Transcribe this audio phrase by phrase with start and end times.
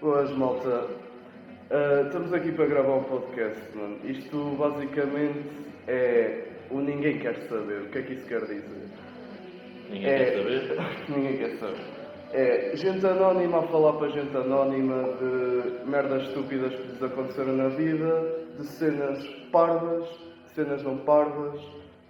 [0.00, 0.86] Boas, malta.
[1.70, 3.96] Ah, estamos aqui para gravar um podcast, mano.
[4.04, 5.44] Isto basicamente
[5.86, 7.82] é o ninguém quer saber.
[7.82, 8.64] O que é que isso quer dizer?
[9.90, 10.78] Ninguém É- quer saber.
[11.08, 11.98] ninguém quer saber.
[12.32, 17.68] É gente anónima a falar para gente anónima de merdas estúpidas que lhes aconteceram na
[17.68, 20.06] vida, de cenas parvas,
[20.54, 21.60] cenas não parvas.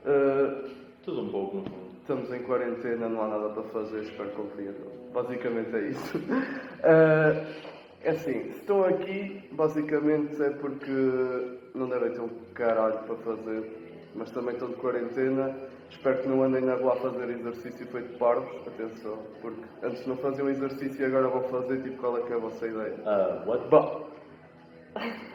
[0.04, 0.64] Ah,
[1.04, 1.88] Tudo um pouco, no fundo.
[2.00, 4.88] Estamos em quarentena, não há nada para fazer, espero compreendam.
[5.12, 6.18] Basicamente é isso.
[6.82, 7.44] Ah,
[8.02, 14.10] é assim, se estão aqui, basicamente é porque não devem ter um caralho para fazer,
[14.14, 15.54] mas também estão de quarentena.
[15.90, 20.16] Espero que não andem na rua a fazer exercício feito parvos, atenção, porque antes não
[20.18, 22.94] faziam exercício e agora vão fazer, tipo, qual é que é a vossa ideia?
[23.06, 23.68] Ah, what?
[23.68, 24.08] Bom.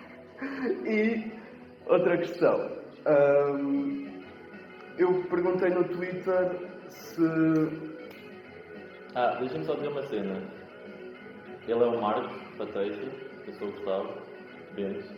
[0.86, 1.32] E
[1.88, 2.70] outra questão.
[3.06, 4.22] Ahm,
[4.98, 6.52] eu perguntei no Twitter
[6.90, 7.24] se.
[9.16, 10.42] Ah, deixa-me só dizer uma cena.
[11.68, 13.00] Ele é o Marcos Pateixo,
[13.48, 14.14] eu sou o Gustavo
[14.76, 15.10] Bentes.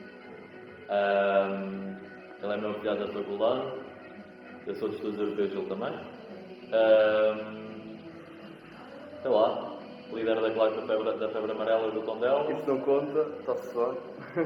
[0.90, 1.96] Ahm,
[2.42, 3.72] ele é meu afiliado da faculdade,
[4.68, 5.94] eu sou de estudos europeus ele também.
[6.74, 7.98] Ahm,
[9.22, 9.78] sei lá,
[10.14, 12.52] líder da classe da febre, da febre amarela do Tondela.
[12.52, 13.98] Isso não conta, está-se bem.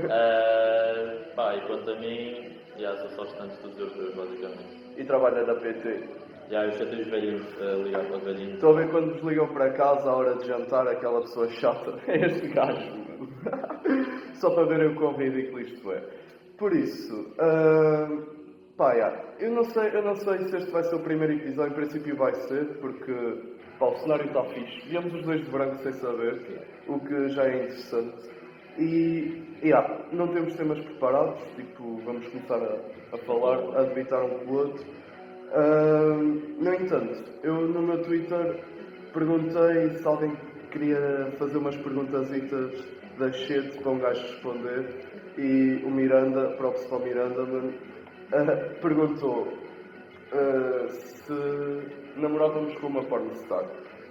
[0.10, 4.80] Ah, pá, e quanto a mim, já sou só estudante de estudos europeus, basicamente.
[4.98, 6.29] E trabalha na PT.
[6.50, 8.54] Já, eu chatei os velhinhos a ligar para os velhinhos.
[8.56, 12.00] Estou a ver quando vos ligam para casa à hora de jantar, aquela pessoa chata.
[12.08, 12.98] É este gajo.
[12.98, 13.30] mano.
[14.34, 16.02] Só para verem o quão ridículo isto é.
[16.58, 18.26] Por isso, ahm,
[18.76, 21.72] pá, já, eu, não sei, eu não sei se este vai ser o primeiro episódio,
[21.72, 23.14] em princípio vai ser, porque
[23.78, 24.90] pá, o cenário está fixe.
[24.90, 28.28] Viemos os dois de branco sem saber, o que já é interessante.
[28.80, 34.40] E, já, não temos temas preparados, tipo, vamos começar a, a falar, a debitar um
[34.40, 35.00] com o outro.
[35.52, 38.64] No entanto, eu no meu Twitter
[39.14, 40.36] perguntei se alguém
[40.72, 44.86] queria fazer umas perguntasitas da shit para um gajo responder
[45.38, 47.74] e o Miranda, próprio para o Miranda, mano,
[48.34, 49.54] ah, perguntou
[50.32, 53.66] ah, se namorávamos com uma pornstar.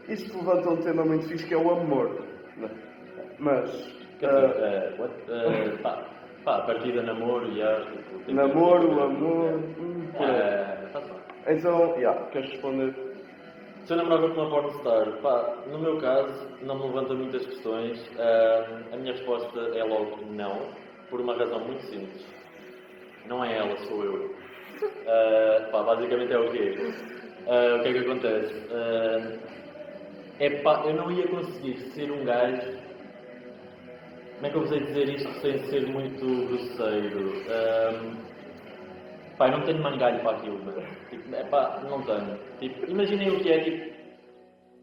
[0.09, 2.25] Isto levanta um tema muito fixe que é o amor.
[2.57, 2.71] né?
[3.39, 3.71] Mas
[4.99, 5.15] what?
[5.29, 6.05] Eh, pá,
[6.45, 7.85] pá, a partida namoro, já.
[7.87, 10.09] tipo, namoro, amor, hum,
[11.49, 12.95] Então, já, queres responder?
[13.87, 17.99] Se eu namorava com uma pornstar, pá, no meu caso, não me levanta muitas questões.
[18.19, 20.59] Ah, a minha resposta é logo não,
[21.09, 22.27] por uma razão muito simples.
[23.27, 24.35] Não é ela, sou eu.
[25.07, 26.77] Ah, pá, basicamente é o quê?
[27.47, 28.55] Ah, o que é que acontece?
[28.71, 29.39] Ah,
[30.41, 32.77] é pá, eu não ia conseguir ser um gajo.
[34.35, 38.38] Como é que eu vos dizer isto sem ser muito grosseiro?
[39.41, 40.83] Eu não tenho mangalho para aquilo, mano.
[41.11, 42.39] Tipo, é pá, não tenho.
[42.59, 43.95] Tipo, imaginem o que é, tipo,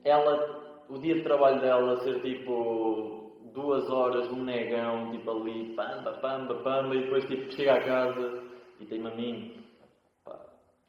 [0.04, 6.14] ela, o dia de trabalho dela ser tipo duas horas, um negão, tipo ali, pamba,
[6.22, 8.44] pamba, pamba, e depois tipo chega a casa
[8.80, 9.64] e tem-me a mim.
[10.24, 10.38] Pá,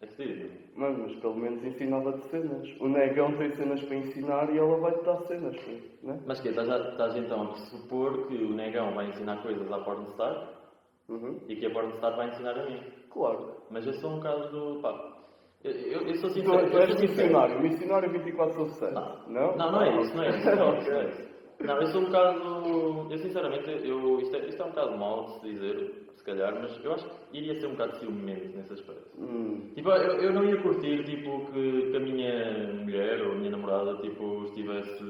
[0.00, 0.50] é fedido.
[0.74, 2.68] Mano, mas pelo menos ensinava-te cenas.
[2.80, 5.56] O negão tem cenas para ensinar e ela vai-te dar cenas,
[6.02, 6.20] né?
[6.26, 10.54] Mas que estás, estás então a pressupor que o negão vai ensinar coisas à pornstar
[11.08, 11.38] Uhum.
[11.48, 12.80] e que a pornstar vai ensinar a mim.
[13.16, 13.50] Claro.
[13.70, 14.80] Mas eu sou um caso do.
[14.82, 15.12] pá.
[15.64, 16.70] Eu, eu, eu sou Tu, sincero.
[16.70, 17.60] tu és missionário.
[17.62, 18.94] Missionário 24 sobre 7.
[18.94, 19.28] Não.
[19.28, 19.56] Não?
[19.56, 20.44] Não, não é isso, não é isso.
[20.56, 21.36] Não, é isso, não, é isso.
[21.58, 23.08] Não, eu sou um bocado.
[23.10, 26.54] Eu sinceramente, eu, isto, é, isto é um bocado mau de se dizer, se calhar,
[26.60, 29.08] mas eu acho que iria ser um bocado ciumento nesse aspecto.
[29.18, 29.70] Hum.
[29.74, 33.50] Tipo, eu, eu não ia curtir tipo, que, que a minha mulher ou a minha
[33.50, 35.02] namorada tipo, estivesse,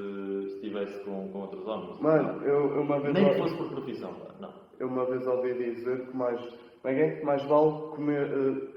[0.53, 1.99] estivesse com, com outros homens.
[1.99, 4.53] Mano, eu, eu uma vez Nem que fosse por profissão, pá, não.
[4.79, 6.39] eu uma vez ouvi dizer que mais,
[6.87, 7.23] como é que é?
[7.23, 8.67] Mais vale comer, eh,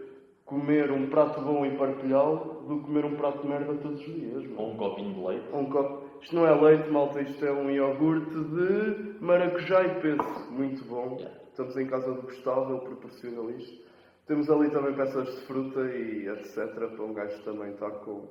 [0.44, 4.14] comer um prato bom e partilhá-lo do que comer um prato de merda todos os
[4.14, 4.42] dias.
[4.46, 4.60] mano.
[4.60, 5.44] Ou um copinho de leite.
[5.54, 6.10] Um copo.
[6.20, 10.50] Isto não é leite, malta, isto é um iogurte de maracujá e peso.
[10.50, 11.16] Muito bom.
[11.18, 11.40] Yeah.
[11.50, 13.90] Estamos em casa do Gustavo, ele proporciona isto.
[14.26, 16.74] Temos ali também peças de fruta e etc.
[16.74, 18.26] Para um gajo também estar com.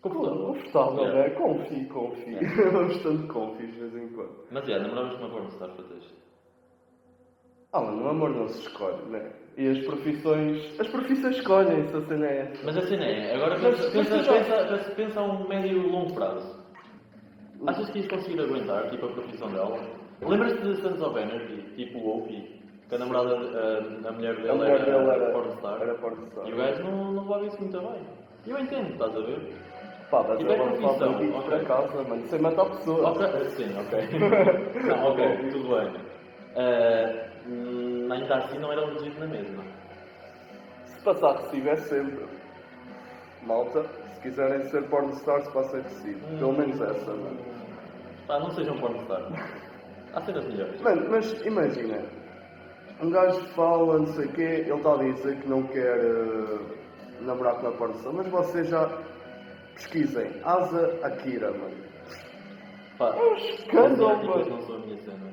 [0.00, 0.46] Confortável.
[0.46, 1.28] Confortável, Yeah.
[1.28, 1.30] né?
[1.34, 2.30] Confie, confie.
[2.30, 2.70] Yeah.
[2.72, 4.44] Vamos estando confie de vez em quando.
[4.50, 6.27] Mas é, namoravas com uma pornstar para texto.
[7.72, 9.30] Ah, mano, o amor não se escolhe, né?
[9.56, 10.80] E as profissões.
[10.80, 12.64] As profissões escolhem-se, a cena é essa.
[12.64, 15.78] Mas a cena é, agora Mas- pensa, mas pensa, pensa, pensa, pensa a um médio
[15.78, 16.58] e longo prazo.
[17.66, 19.78] Achas que ias conseguir aguentar, tipo, a profissão dela?
[20.22, 22.58] Lembras-te de Sons of Energy, tipo o Opie?
[22.88, 25.82] Que a namorada, a, a mulher A dele mulher era, dele era pornstar.
[25.82, 26.48] Era pornstar.
[26.48, 28.00] E o gajo não, não levava isso muito bem.
[28.46, 29.40] Eu entendo, estás a ver?
[30.10, 31.48] Pá, E para bem levar profissão, bandidos ok.
[31.50, 33.04] para casa, mano, sem matar pessoas.
[33.04, 34.08] Ok, sim, ok.
[34.88, 35.92] não, ok, tudo bem.
[36.56, 39.64] Ah, hum, ainda assim não era legítimo na mesma.
[40.86, 42.26] Se passar recibo é sempre.
[43.42, 43.84] Malta,
[44.14, 46.26] se quiserem ser pornstars, passem recibo.
[46.38, 47.38] Pelo menos essa, mano.
[48.26, 49.22] Pá, não sejam pornstar.
[50.14, 50.80] Há cenas melhores.
[50.82, 52.02] Mano, mas imagina,
[53.00, 56.58] um gajo fala, não sei o quê, ele está a dizer que não quer eh,
[57.20, 58.88] namorar com a porta mas vocês já
[59.74, 60.40] pesquisem.
[60.44, 61.76] Asa Akira, mano.
[62.98, 64.56] Pá, É um escândalo, asiáticas mano.
[64.56, 65.27] não são a minha cena.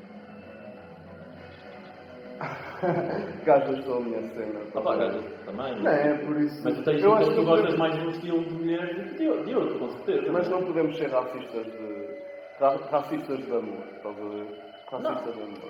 [3.45, 4.59] Gajas são a minha cena.
[4.75, 5.81] Ah pá, gajas também.
[5.81, 6.61] Não é, por isso.
[6.63, 8.95] Mas tu, tens, eu acho tu que gostas podemos- mais de um estilo de mulher
[8.95, 10.31] do que de, de outro, com certeza.
[10.31, 12.05] Mas não podemos ser racistas de.
[12.59, 14.64] ra- racistas de amor, estás a ver?
[14.91, 15.13] Amor.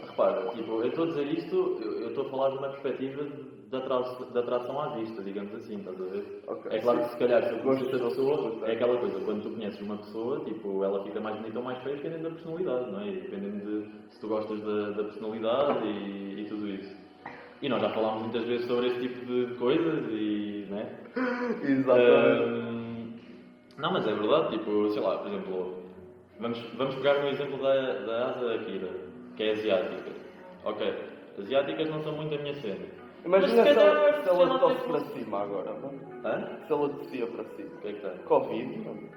[0.08, 3.76] Repara, tipo, eu estou a dizer isto, eu estou a falar de uma perspectiva de,
[3.76, 6.44] atra de atração à vista, digamos assim, estás a ver?
[6.48, 9.20] Ok, é claro que se calhar se eu conheces a pessoa, pessoas, é aquela coisa,
[9.22, 12.30] quando tu conheces uma pessoa, tipo, ela fica mais bonita ou mais feia dependendo da
[12.32, 13.08] personalidade, não é?
[13.08, 16.96] E dependendo de se tu gostas da, da personalidade e, e tudo isso.
[17.62, 21.00] E nós já falámos muitas vezes sobre esse tipo de coisas e, né?
[21.64, 22.44] Exatamente.
[22.44, 23.14] Ahm,
[23.78, 25.76] não, mas é verdade, tipo, sei lá, por exemplo,
[26.40, 29.05] vamos, vamos pegar no exemplo da, da Asa Akira,
[29.36, 30.12] que é asiática.
[30.64, 30.94] Ok,
[31.40, 32.86] asiáticas não são muito a minha cena.
[33.26, 36.00] Imagina Mas se calhar, ela, se ela tosse para cima agora, mano.
[36.24, 36.60] Hã?
[36.68, 37.70] Se ela descia para cima.
[37.76, 38.18] O que é que tem?
[38.26, 39.10] Covid, mano.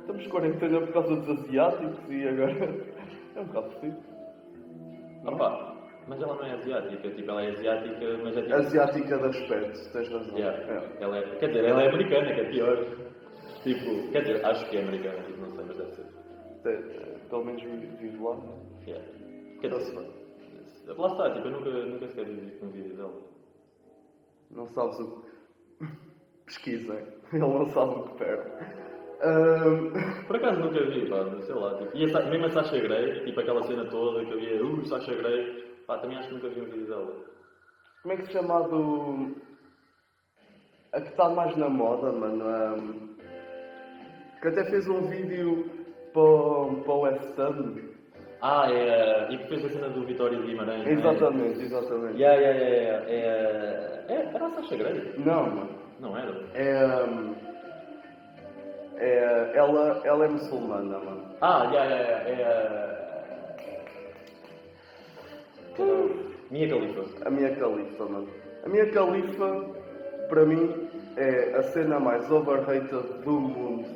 [0.00, 2.96] Estamos de quarentena por causa dos asiáticos e agora.
[3.36, 3.96] É um bocado fodido.
[5.26, 5.76] Opa,
[6.08, 8.54] mas ela não é asiática, tipo, ela é asiática, mas é tipo.
[8.54, 10.38] Asiática de aspecto, tens razão.
[10.38, 11.04] Yeah, É.
[11.04, 12.86] ela é, quer dizer, ela é americana, que é pior.
[13.62, 16.04] Tipo, quer dizer, acho que é americana, tipo, não sei, mas deve ser.
[16.62, 18.38] Te- Pelo menos vive lá.
[18.86, 19.04] Yeah.
[19.68, 23.12] Quer dizer, lá está, tipo, eu nunca, nunca sequer vi um vídeo dela.
[24.50, 25.86] Não sabes o que.
[26.46, 26.98] Pesquisem.
[27.32, 28.50] Ele não sabe o que perde.
[29.22, 33.24] Ahm, Por acaso nunca vi, pá, sei lá, tipo, e a, mesmo a Sasha Grey,
[33.24, 36.60] tipo aquela cena toda que havia, uh, Sasha Grey, pá, também acho que nunca vi
[36.60, 37.12] um vídeo dela.
[38.02, 39.34] Como é que se chama a do.
[40.92, 42.44] A que está mais na moda, mano?
[42.46, 43.16] ahm,
[44.40, 45.64] que até fez um vídeo
[46.12, 47.95] para, o- para o West Ham.
[48.48, 50.92] Ah, é, e que fez a cena do Vitório de Guimarães, é?
[50.92, 52.16] Exatamente, exatamente.
[52.16, 55.68] Yeah, yeah, yeah, yeah, é, é, era a Sasha Grey, Não, mano.
[55.98, 56.32] não era?
[56.54, 57.04] É,
[58.98, 61.24] é, ela, ela é muçulmana, mano.
[61.40, 62.96] Ah, yeah, yeah, yeah, é a...
[66.48, 67.04] Minha Califa.
[67.26, 68.28] A minha califa, mano.
[68.64, 69.64] A minha califa,
[70.28, 73.95] para mim, é a cena mais overrated do mundo.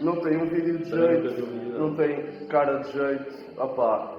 [0.00, 3.60] Não tem um vídeo de jeito, um não tem cara de jeito.
[3.60, 4.16] Opá,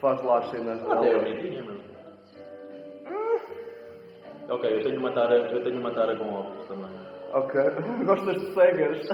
[0.00, 1.64] faz lá as cenas Até é dela.
[1.64, 1.80] mano.
[4.48, 6.90] Ok, eu tenho uma tara, eu tenho uma tara com óculos também.
[7.32, 7.60] Ok.
[8.04, 9.08] Gostas de cegas?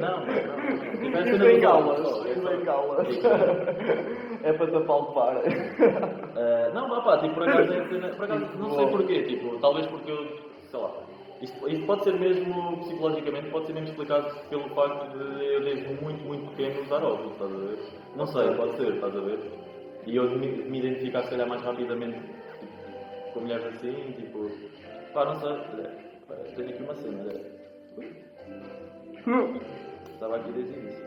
[0.00, 0.92] Não, não, não.
[1.12, 3.08] É E bengalas, é e bengalas.
[4.44, 5.36] É para te apalpar.
[6.36, 10.10] Ah, não, pá, tipo, por acaso, é por acaso não sei porquê, tipo, talvez porque
[10.10, 10.26] eu,
[10.70, 10.90] sei lá,
[11.42, 15.94] isto, isto pode ser mesmo, psicologicamente, pode ser mesmo explicado pelo facto de eu desde
[16.02, 17.78] muito, muito pequeno usar óculos, estás a ver?
[18.16, 19.38] Não sei, pode ser, estás a ver?
[20.06, 24.50] E eu me, me identificar, se calhar, mais rapidamente tipo, com mulheres assim, tipo,
[25.12, 25.56] pá, não sei,
[26.56, 27.62] tenho aqui uma cena, é.
[30.14, 31.02] Estava aqui a dizer isso.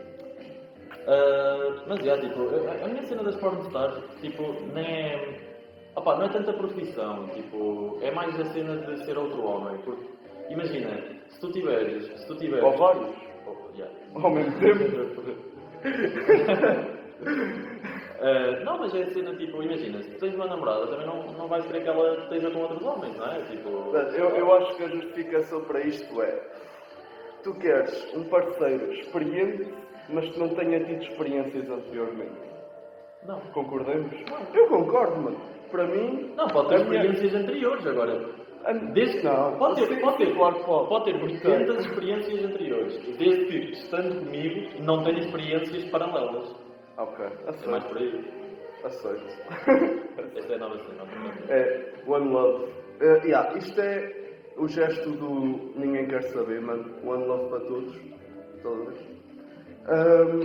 [1.06, 4.42] Ah, mas já, tipo, a, a minha cena das pornstars, tipo,
[4.74, 5.40] nem é.
[5.94, 9.78] Opa, não é tanta profissão, tipo, é mais a cena de ser outro homem.
[9.78, 10.06] Porque,
[10.50, 10.90] imagina,
[11.28, 12.06] se tu tiveres.
[12.20, 12.64] Se tu tiveres.
[12.64, 13.14] Ou vários.
[13.46, 13.92] Oh, yeah.
[14.14, 15.22] Ao mesmo tempo.
[18.20, 21.22] Ah, não, mas é a cena, tipo, imagina, se tu tens uma namorada, também não,
[21.32, 23.38] não vais querer que ela esteja com outros homens, não é?
[23.42, 23.68] Tipo.
[24.16, 26.42] Eu, eu acho que a justificação para isto é
[27.42, 29.72] tu queres um parceiro experiente,
[30.08, 32.46] mas que não tenha tido experiências anteriormente.
[33.24, 33.40] Não.
[33.52, 34.12] Concordamos?
[34.54, 35.40] Eu concordo, mano.
[35.70, 36.32] Para mim.
[36.36, 38.45] Não, pode ter minha- experiências anteriores agora.
[38.92, 40.64] Desde não, pode ter, pode ter, que pode.
[40.64, 41.22] pode ter.
[41.22, 46.52] 800 experiências anteriores, desde que, estando comigo, não tenha experiências paralelas.
[46.98, 47.30] Ok, É
[47.70, 47.88] mais aceito.
[47.88, 48.24] por aí.
[48.84, 49.26] Aceito.
[50.36, 51.04] Esta é a nova cena.
[51.48, 52.72] É, One Love.
[53.00, 56.84] Eh, yeah, isto é o gesto do ninguém quer saber, mano.
[57.04, 58.00] One Love para todos.
[58.62, 58.98] Todas.
[59.88, 60.40] Ahm,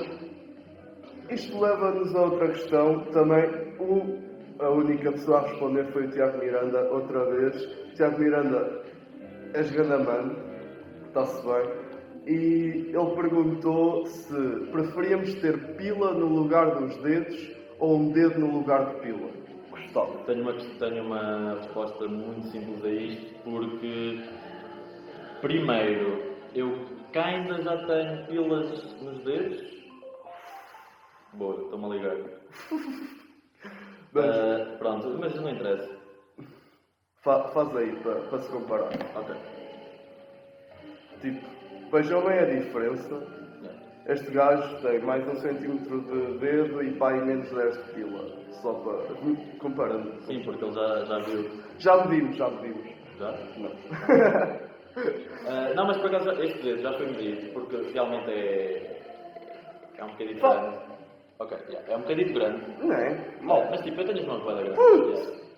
[1.31, 3.45] isto leva-nos a outra questão também.
[3.79, 7.80] O, a única pessoa a responder foi o Tiago Miranda, outra vez.
[7.95, 8.83] Tiago Miranda,
[9.53, 10.35] és gandamano,
[11.07, 11.81] está-se bem.
[12.27, 14.35] E ele perguntou se
[14.71, 19.29] preferíamos ter pila no lugar dos dedos ou um dedo no lugar de pila.
[19.71, 20.17] Gostava.
[20.25, 24.19] Tenho uma, tenho uma resposta muito simples a isto, porque,
[25.41, 26.21] primeiro,
[26.53, 29.81] eu cá ainda já tenho pilas nos dedos.
[31.33, 32.17] Boa, estou-me a ligar.
[34.13, 36.00] Mas Ah, pronto, mas não interessa.
[37.21, 38.89] Fa- faz aí para, para se comparar.
[39.15, 39.35] Ok.
[41.21, 41.45] Tipo,
[41.91, 43.21] vejam bem a diferença.
[44.07, 48.25] Este gajo tem mais um centímetro de dedo e e menos 10 de fila.
[48.61, 49.15] Só para.
[49.59, 50.19] comparando.
[50.23, 51.49] Sim, porque ele já, já viu.
[51.77, 52.87] Já medimos, já medimos.
[53.19, 53.31] Já?
[53.57, 54.61] Não.
[55.47, 59.01] Ah, não, mas por acaso este dedo já foi medido, porque realmente é.
[59.97, 60.77] É um bocadinho grande.
[61.39, 62.61] Ok, yeah, é um bocadinho grande.
[62.83, 63.17] Não é?
[63.39, 63.67] Mal.
[63.71, 64.77] mas tipo, eu tenho as mãos bem grandes.
[65.07, 65.50] Yeah.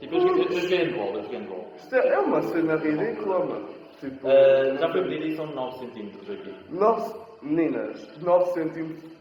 [0.00, 1.72] Tipo, eu joguei, eu joguei handball, eu joguei handball.
[1.76, 3.68] Isto é, é uma cena ridícula, mano.
[4.00, 4.28] Tipo.
[4.28, 6.54] Ah, já foi medido e são 9 centímetros aqui.
[6.70, 7.14] 9.
[7.42, 9.19] Meninas, 9 centímetros.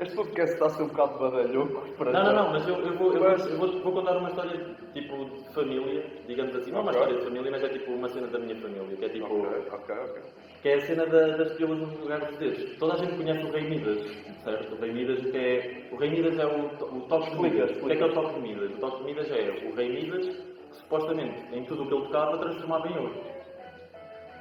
[0.00, 2.94] Este podcast está a ser um bocado badalhoco para Não, não, não, mas eu, eu,
[2.96, 4.58] vou, eu, Mas- vou, eu vou, vou contar uma história
[4.94, 7.00] tipo de família, digamos assim, não uma Ok.
[7.00, 9.26] história de família, mas é tipo uma cena da minha família, que é tipo.
[9.26, 10.22] Ok, ok, ok.
[10.62, 12.78] que é a cena da- das pilas nos lugares dos dedos.
[12.78, 13.98] Toda a gente conhece o Rei Midas,
[14.42, 14.74] certo?
[14.74, 17.70] O Rei Midas, que é, o Rei Midas é o, o toque de Midas.
[17.82, 18.70] O que é que é o toque de Midas?
[18.70, 22.04] O toque de Midas é o Rei Midas, que supostamente em tudo o que ele
[22.06, 23.14] tocava transformava em ouro.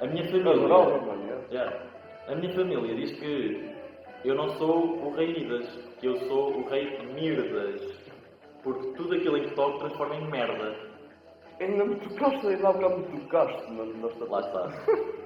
[0.02, 0.56] A minha família.
[0.56, 1.30] Mano.
[1.52, 1.54] é.
[1.54, 1.78] Yeah.
[2.30, 3.78] A minha família diz que
[4.26, 5.68] eu não sou o Rei Midas,
[6.04, 7.82] eu sou o Rei Mirdas.
[8.64, 10.76] Porque tudo aquilo em que toco transforma em merda.
[11.62, 13.94] Ainda me tocaste, ainda há bocado me tocaste, mano.
[14.02, 14.72] nesta Lá está.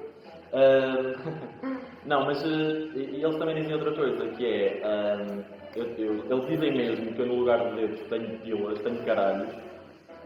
[0.56, 1.16] Ah,
[2.06, 4.82] não, mas e eles também dizem outra coisa, que é.
[4.84, 5.44] ah,
[5.76, 9.52] eu- eu- eles dizem mesmo que eu no lugar de dedos tenho pilas, tenho caralhos,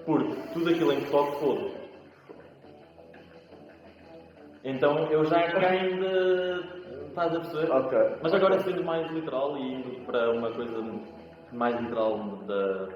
[0.06, 1.72] porque tudo aquilo em que toco foda.
[4.66, 6.77] Então eu já caio de.
[7.18, 7.72] Estás a perceber?
[7.72, 7.98] Ok.
[8.22, 10.84] Mas agora sendo mais literal e indo para uma coisa
[11.52, 12.90] mais literal da,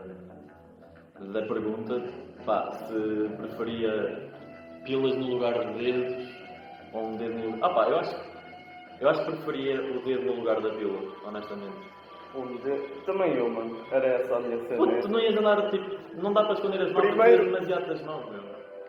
[1.19, 1.99] da pergunta,
[2.45, 4.29] pá, se preferia
[4.85, 6.29] pilas no lugar de dedos
[6.93, 7.71] ou um dedo no lugar.
[7.71, 8.15] Ah pá, eu acho,
[8.99, 11.89] eu acho que preferia o dedo no lugar da pila, honestamente.
[12.35, 13.75] Um de- Também eu, mano.
[13.91, 14.77] Era essa a minha cena.
[14.77, 15.97] Puto, tu não ias andar tipo.
[16.21, 18.40] Não dá para esconder as mãos Primeiro- demasiado das mãos, meu.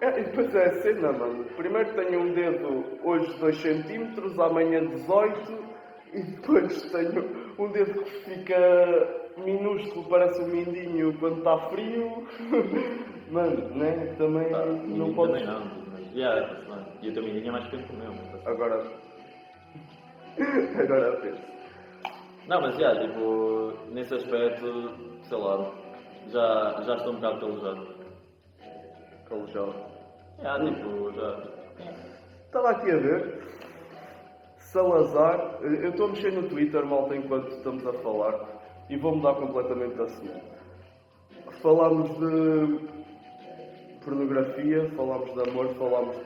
[0.03, 1.45] É, e depois é a cena, mano.
[1.57, 5.65] Primeiro tenho um dedo hoje 2 cm, amanhã 18
[6.13, 12.27] e depois tenho um dedo que fica minúsculo, parece um mindinho quando está frio.
[13.31, 14.15] Mano, né?
[14.19, 15.33] Também Pá, não pode.
[15.35, 16.15] Também não, mas.
[16.15, 18.47] Yeah, e o teu mindinho é mais pequeno que o meu, mas.
[18.47, 18.85] Agora.
[20.81, 21.43] Agora penso.
[22.49, 24.91] Não, mas já, tipo, nesse aspecto,
[25.23, 25.73] sei lá,
[26.29, 27.89] já, já estou um bocado calejado.
[29.27, 29.92] Calejado.
[30.43, 31.39] Já, tipo, já.
[32.47, 33.43] Estava aqui a ver.
[34.57, 35.59] Salazar.
[35.63, 38.35] Eu estou a mexer no Twitter, malta, enquanto estamos a falar.
[38.91, 40.41] E vou mudar completamente de assunto.
[41.63, 42.89] Falámos de
[44.05, 46.25] pornografia, falámos de amor, falámos de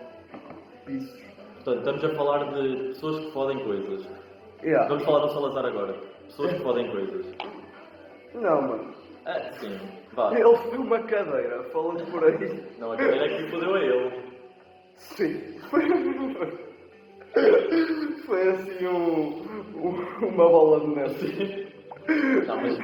[0.87, 1.23] pisos.
[1.63, 4.09] Portanto, estamos a falar de pessoas que fodem coisas.
[4.63, 4.89] Yeah.
[4.89, 5.95] Vamos falar do Salazar agora.
[6.25, 7.27] Pessoas que fodem coisas.
[8.35, 8.95] Não, mano.
[9.27, 9.79] Ah, sim,
[10.17, 10.33] vá.
[10.35, 12.65] Ele foi uma cadeira, falando por aí.
[12.79, 14.23] Não, a cadeira é que lhe fodeu a ele.
[14.97, 15.59] Sim.
[15.71, 15.83] Foi,
[18.27, 19.43] foi assim um,
[19.77, 21.67] um- uma bola de neve.
[22.47, 22.79] Não, mas,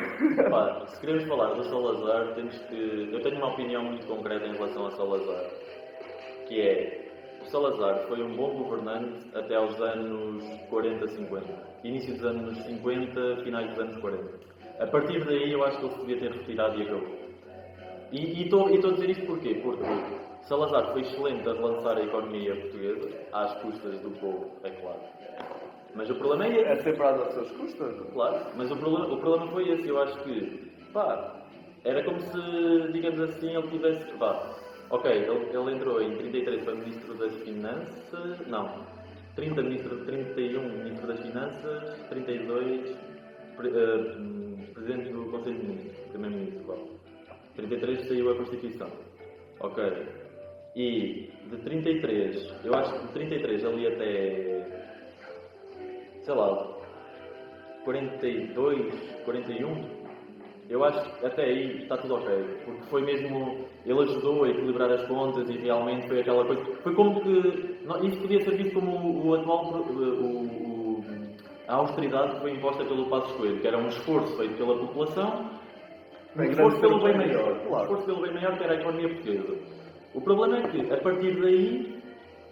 [0.50, 3.08] pá, se queremos falar do Salazar, temos que.
[3.12, 5.44] Eu tenho uma opinião muito concreta em relação a Salazar.
[6.48, 7.02] Que é.
[7.40, 11.46] O Salazar foi um bom governante até aos anos 40, 50.
[11.84, 14.24] Início dos anos 50, finais dos anos 40.
[14.80, 17.21] A partir daí eu acho que ele se devia ter retirado e acabou.
[18.12, 19.54] E estou a dizer isto porquê?
[19.62, 19.84] Porque
[20.42, 25.00] Salazar foi excelente a relançar a economia portuguesa, às custas do povo, é claro.
[25.94, 26.70] Mas o problema é esse.
[26.70, 27.94] É sempre às suas custas.
[28.12, 29.88] Claro, mas o problema, o problema foi esse.
[29.88, 31.42] Eu acho que, pá,
[31.84, 34.04] era como se, digamos assim, ele tivesse.
[34.18, 34.56] Pá,
[34.90, 38.46] ok, ele, ele entrou em 33 para Ministro das Finanças.
[38.46, 38.84] Não,
[39.36, 42.96] 30 ministro, 31 Ministro das Finanças, 32
[43.56, 47.01] pre, hum, Presidente do Conselho de Ministros, Primeiro-Ministro, claro.
[47.56, 48.88] 33 saiu a Constituição.
[49.60, 49.82] Ok.
[50.74, 54.66] E de 33, eu acho que de 33 ali até.
[56.22, 56.68] sei lá,
[57.84, 58.94] 42,
[59.24, 59.84] 41,
[60.70, 62.28] eu acho que até aí está tudo ok.
[62.64, 63.66] Porque foi mesmo.
[63.84, 66.64] Ele ajudou a equilibrar as contas e realmente foi aquela coisa.
[66.82, 67.76] Foi como que.
[67.84, 69.72] não, Isso podia ser visto como o, atual.
[69.74, 70.62] O, o-
[71.68, 75.48] a austeridade que foi imposta pelo Passos Coelho, que era um esforço feito pela população,
[76.36, 77.52] um esforço pelo bem maior.
[77.52, 79.58] Um esforço pelo bem maior que era a economia portuguesa.
[80.14, 82.02] O problema é que, a partir daí,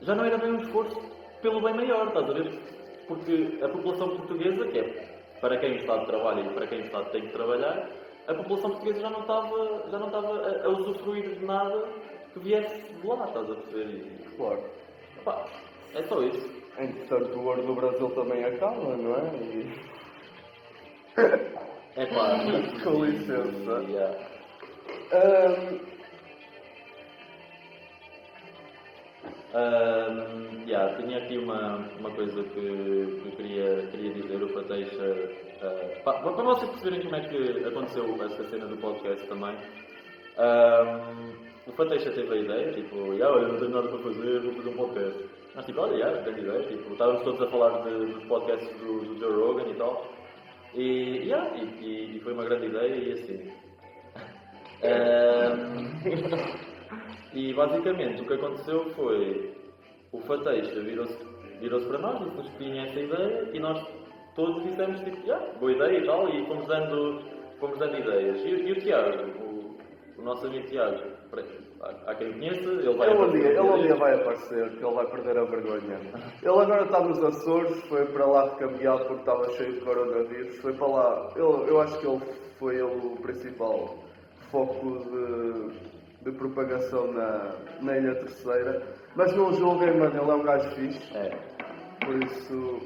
[0.02, 1.00] já não era bem um esforço
[1.42, 2.58] pelo bem maior, estás a ver?
[3.06, 6.84] Porque a população portuguesa, que é para quem o Estado trabalha e para quem o
[6.84, 7.88] Estado tem que trabalhar,
[8.28, 11.88] a população portuguesa já não estava, já não estava a, a usufruir de nada
[12.32, 14.04] que viesse de lá, estás a perceber?
[14.36, 14.64] Claro.
[15.94, 16.60] é só isso.
[16.78, 19.22] Entretanto, o ouro do Brasil também acaba, não é?
[19.36, 19.74] E...
[21.96, 22.38] É pá,
[22.84, 23.84] Com licença.
[23.88, 24.16] Yeah.
[25.12, 25.80] Ahm,
[29.52, 35.30] Ahm, yeah, tinha aqui uma, uma coisa que, que eu queria, queria dizer, o Fateixa.
[35.62, 39.56] ah, pá, para vocês perceberem como é que aconteceu esta cena do podcast também.
[40.38, 41.32] ahm,
[41.66, 44.68] o Fateixa teve a ideia, tipo, yeah, olha, não tenho nada para fazer, vou fazer
[44.70, 45.28] um podcast.
[45.56, 49.00] Mas tipo, olha, yeah, grande ideia, tipo, estávamos todos a falar de, dos podcasts do,
[49.00, 50.06] do Joe Rogan e tal.
[50.74, 53.52] E, yeah, e, e- foi uma grande ideia e assim.
[54.82, 55.90] Ahm,
[57.34, 59.54] e basicamente o que aconteceu foi
[60.12, 61.16] o Fateixa virou-se
[61.60, 63.86] virou para nós, disse-nos que tinha essa ideia e nós
[64.34, 67.20] todos dissemos tipo, yeah, boa ideia e tal, e fomos dando,
[67.58, 68.40] fomos dando ideias.
[68.44, 69.76] E, o- e o Tiago, o,
[70.18, 70.98] o nosso amigo Tiago,
[71.30, 71.44] para-
[72.06, 74.94] há, quem conheça, ele vai Ele um dia, ele um dia vai aparecer, que ele
[74.94, 75.98] vai perder a vergonha.
[76.42, 80.72] Ele agora está nos Açores, foi para lá recambiado porque estava cheio de coronavírus, foi
[80.74, 81.32] para lá.
[81.36, 82.20] Ele, eu acho que ele
[82.58, 83.98] foi ele o principal
[84.50, 88.82] foco de, de propagação na, na Ilha Terceira.
[89.16, 91.30] Mas não o julguem, mano, ele é um gajo fixe, É.
[92.04, 92.80] por isso.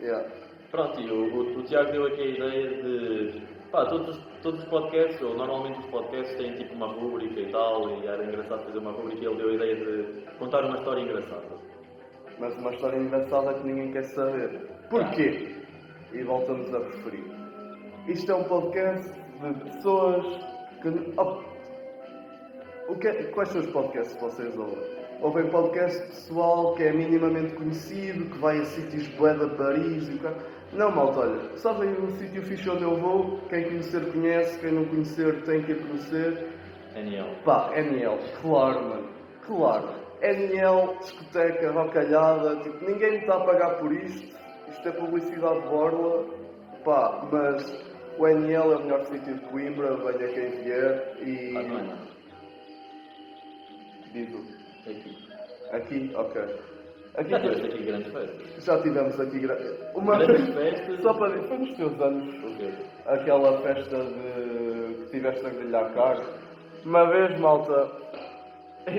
[0.00, 0.24] Yeah.
[0.70, 3.42] Pronto, e o, o, o Tiago deu aqui a ideia de.
[3.72, 7.50] Pá, todos, os- todos os podcasts, ou normalmente os podcasts têm tipo uma rúbrica e
[7.50, 10.78] tal, e era engraçado fazer uma rúbrica e ele deu a ideia de contar uma
[10.78, 11.58] história engraçada.
[12.38, 14.60] Mas uma história engraçada que ninguém quer saber.
[14.88, 15.56] Porquê?
[16.12, 17.24] E voltamos a preferir.
[18.06, 20.24] Isto é um podcast de pessoas
[20.80, 20.88] que.
[21.18, 24.98] Oh, o que é- quais são os podcasts que vocês ouvem?
[25.20, 30.14] Ouvem podcast pessoal que é minimamente conhecido, que vai a sítios bué de Paris e
[30.14, 30.36] o cara.
[30.72, 33.38] Não, malta, olha, sabem o sítio fixe onde eu vou?
[33.48, 36.46] Quem conhecer conhece, quem não conhecer tem que ir conhecer.
[36.94, 37.36] NL.
[37.44, 39.08] Pá, NL, claro, mano.
[39.46, 39.88] Claro.
[40.20, 44.36] NL, discoteca, rocalhada, tipo, ninguém me está a pagar por isto.
[44.68, 46.26] Isto é publicidade de borla.
[46.84, 47.64] Pá, mas
[48.18, 51.56] o NL é o melhor sítio de Coimbra, venha quem vier e.
[51.56, 52.08] Ah, não é nada.
[54.12, 54.44] Digo.
[54.86, 55.28] Aqui.
[55.72, 56.77] Aqui, ok.
[57.18, 58.64] Aqui Já tiveste aqui grandes festas.
[58.64, 59.58] já tivemos aqui gra...
[59.94, 61.00] uma Grandes festas.
[61.02, 62.70] Só para dizer, foi nos teus anos O quê?
[63.06, 66.24] aquela festa de que tiveste a grelhar carne.
[66.84, 67.90] Uma vez, malta,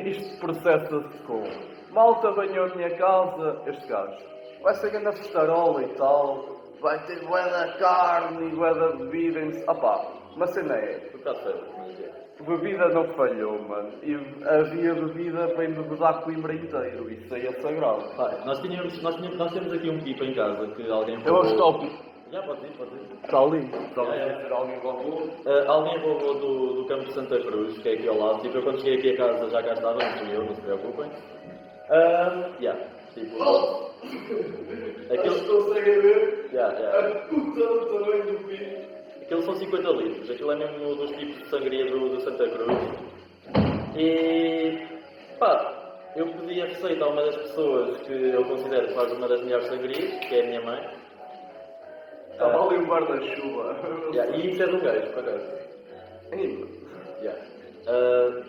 [0.05, 1.43] isto processa-se com
[1.91, 4.17] malta venham à minha casa, este gajo.
[4.61, 9.39] Vai ser grande festarola e tal, vai ter bué da carne e bué da bebida.
[9.67, 12.08] Ah pá, uma cena é, Por acaso foi, mas é.
[12.43, 13.91] Bebida não falhou, mano.
[14.03, 14.15] E
[14.47, 18.03] havia bebida para embebedar Coimbra inteiro, isso aí é sagrado.
[18.15, 21.33] Pá, nós, tínhamos, nós, tínhamos, nós temos aqui um pipa em casa que alguém Eu
[21.33, 21.41] roubou.
[21.41, 22.09] acho top.
[22.31, 23.01] Já, pode ir, pode ir.
[23.23, 23.65] Está ali.
[23.87, 24.35] Está É, é.
[24.45, 24.53] ali.
[24.53, 25.29] Alguém roubou.
[25.47, 28.41] Ah, alguém roubou do, do campo de Santa Cruz, que é aqui ao lado.
[28.41, 30.61] Tipo, eu quando cheguei aqui a casa já cá estava, não fui eu, não se
[30.61, 31.11] preocupem.
[31.89, 32.79] Ah, yeah,
[33.15, 33.43] tipo,
[35.11, 37.19] aquilo, conseguem ver yeah, yeah.
[37.29, 38.98] puta do tamanho do bicho.
[39.29, 42.77] Aquilo são 50 litros, aquilo é mesmo dos tipos de sangria do, do Santa Cruz.
[43.95, 44.87] E
[45.37, 49.27] pá, eu pedi a receita a uma das pessoas que eu considero que faz uma
[49.27, 50.89] das melhores sangrias, que é a minha mãe.
[52.31, 53.75] Estava ali um guarda-chuva.
[54.13, 55.45] Yeah, e isso é de um gajo, por acaso.
[57.21, 57.39] Yeah.
[57.85, 58.41] Ah,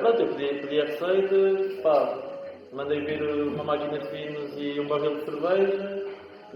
[0.00, 2.18] pronto, eu pedi, pedi a receita, pá,
[2.70, 6.03] mandei vir uma máquina de finos e um barril de cerveja,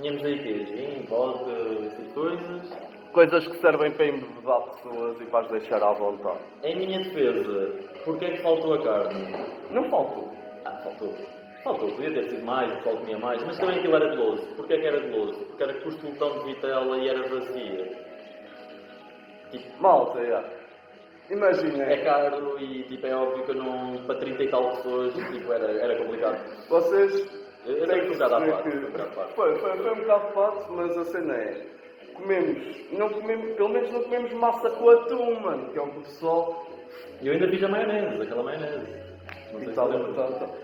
[0.00, 0.66] tínhamos aí quê?
[0.66, 1.52] Gin, vodka,
[1.86, 2.88] essas coisas.
[3.12, 6.38] Coisas que servem para embebedar pessoas e para as deixar à vontade.
[6.62, 7.72] Em minha defesa,
[8.04, 9.34] porquê é que faltou a carne?
[9.70, 10.32] Não faltou.
[10.64, 11.14] Ah, faltou.
[11.64, 14.46] Faltou, podia ter sido mais, o pessoal comia mais, mas também aquilo era goloso.
[14.54, 15.44] Porquê é que era goloso?
[15.46, 18.08] Porque era custo de vitela e era vazia.
[19.50, 20.58] Tipo, Malta, é.
[21.30, 25.12] Imaginem, é caro e tipo, é óbvio que eu não, para 30 e tal pessoas
[25.14, 26.38] tipo, era, era complicado.
[26.70, 29.34] vocês Eu, tenho que à perceber parte.
[29.34, 31.66] Foi, foi, foi um bocado fácil, mas a cena é.
[32.14, 35.98] Comemos, não comemos, pelo menos não comemos massa com atum, mano, que é o que
[35.98, 36.66] o pessoal
[37.20, 38.92] E eu ainda fiz a maionese, aquela maionese.
[39.52, 40.56] Não sei E tal, tal, tal.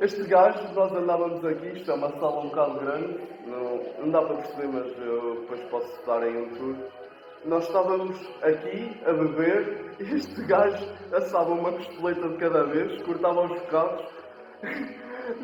[0.00, 4.22] Este gajo, nós andávamos aqui, isto é uma sala um bocado grande, não, não dá
[4.22, 6.76] para perceber, mas eu depois posso dar aí um tour.
[7.44, 13.42] Nós estávamos aqui a beber e este gajo assava uma costeleta de cada vez, cortava
[13.42, 14.04] os bocados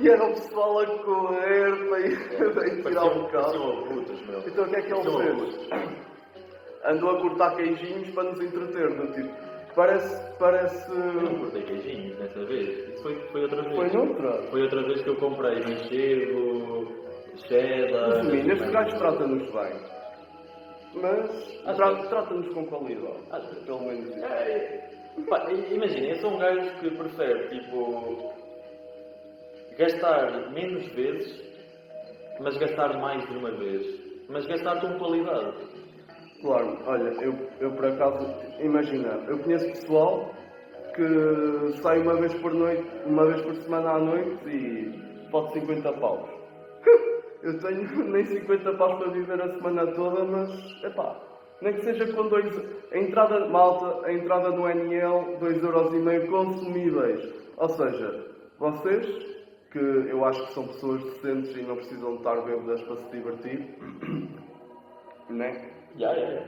[0.01, 2.19] e era o pessoal a correr para ir,
[2.55, 3.45] para ir tirar o Pareciam bocado.
[3.45, 4.39] pareciam putas, meu.
[4.47, 5.69] Então o que é que ele fez?
[6.85, 9.31] Andou a cortar queijinhos para nos entreter, do tipo,
[9.77, 10.91] parece, parece...
[10.91, 12.69] Eu não cortei queijinhos dessa vez.
[12.89, 13.77] Isso foi, foi outra vez.
[13.77, 14.43] Foi noutra?
[14.51, 16.89] Foi outra vez que eu comprei manchego,
[17.47, 18.17] cheddar.
[18.17, 19.93] Resumindo, este gajo trata-nos bem.
[20.95, 23.65] Mas tra- trata-nos com qualidade.
[23.65, 24.25] Pelo menos isso.
[24.25, 24.91] É,
[25.53, 28.33] i- Imagina, eu sou um gajo que prefere, tipo,
[29.79, 31.43] gastar menos vezes,
[32.41, 34.01] mas gastar mais de uma vez.
[34.29, 35.57] Mas gastar com qualidade.
[36.41, 38.27] Claro, olha, eu, eu por acaso,
[38.61, 40.35] imagina, eu conheço pessoal
[40.95, 45.93] que sai uma vez por noite, uma vez por semana à noite e pode 50
[45.95, 46.29] paus.
[47.43, 51.21] Eu tenho nem 50 paus para viver a semana toda, mas epá,
[51.61, 52.57] nem que seja com dois.
[52.93, 57.35] A entrada malta, a entrada no NL, 2,5€ consumíveis.
[57.57, 58.27] Ou seja,
[58.59, 59.32] vocês,
[59.73, 63.11] que eu acho que são pessoas decentes e não precisam de estar bêbadas para se
[63.11, 63.69] divertir,
[65.31, 65.71] né?
[65.97, 66.43] Já, já, já.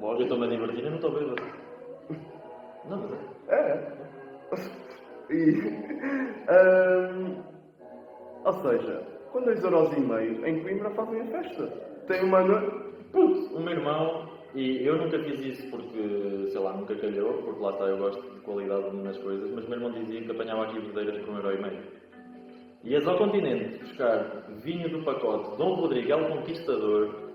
[0.00, 1.42] Eu estou-me a divertir e não estou bêbado.
[2.88, 3.12] Não, mas
[3.48, 3.54] é.
[3.54, 3.92] É.
[5.30, 5.52] E,
[6.50, 7.36] hum,
[8.44, 11.68] ou seja, com 2,5€ em Coimbra fazem a festa.
[12.08, 12.90] Tem uma noite.
[13.12, 17.62] Putz, o meu irmão, e eu nunca fiz isso porque, sei lá, nunca calhou, porque
[17.62, 20.64] lá está, eu gosto de qualidade nas coisas, mas o meu irmão dizia que apanhava
[20.64, 22.00] aqui um euro e meio.
[22.82, 27.30] Ias ao continente buscar vinho do pacote Dom Rodrigo El Conquistador,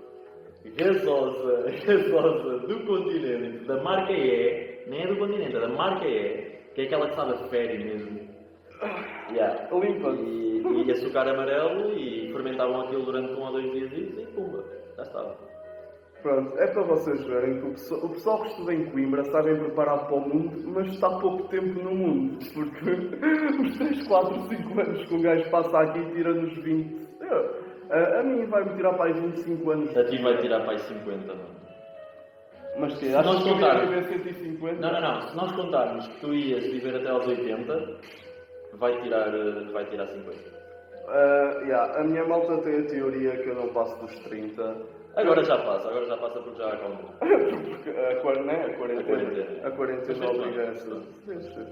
[0.76, 6.58] gasosa, gasosa do continente, da marca E, nem é do continente, é da marca E,
[6.74, 8.26] que é aquela que sabe a féria mesmo.
[9.30, 9.68] Yeah.
[9.72, 14.64] E, e açúcar amarelo e fermentavam aquilo durante um ou dois dias e pumba,
[14.96, 15.55] já estava.
[16.26, 19.56] Pronto, é para vocês verem que o pessoal, o pessoal que estuda em Coimbra sabem
[19.58, 22.38] preparar para o mundo, mas está pouco tempo no mundo.
[22.52, 27.06] Porque os 3, 4, 5 anos que um gajo passa aqui tira-nos 20.
[27.20, 27.54] Eu,
[27.90, 29.96] a, a mim vai-me tirar para aí 25 anos.
[29.96, 31.44] A ti vai tirar para aí 50, não?
[32.80, 34.80] Mas que Se Achas nós que contarmos- viver 150?
[34.80, 35.28] Não, não, não.
[35.28, 37.98] Se nós contarmos que tu ias viver até aos 80,
[38.74, 39.30] vai tirar,
[39.72, 40.36] vai tirar 50.
[41.08, 44.76] Ah, yeah, a minha malta tem a teoria que eu não passo dos 30.
[45.16, 47.04] Agora já passa, agora já passa porque já acalmou.
[47.18, 48.64] Porque a, quar- né?
[48.64, 49.66] a quarentena.
[49.66, 50.72] A quarentena obriga
[51.24, 51.68] fez, fez.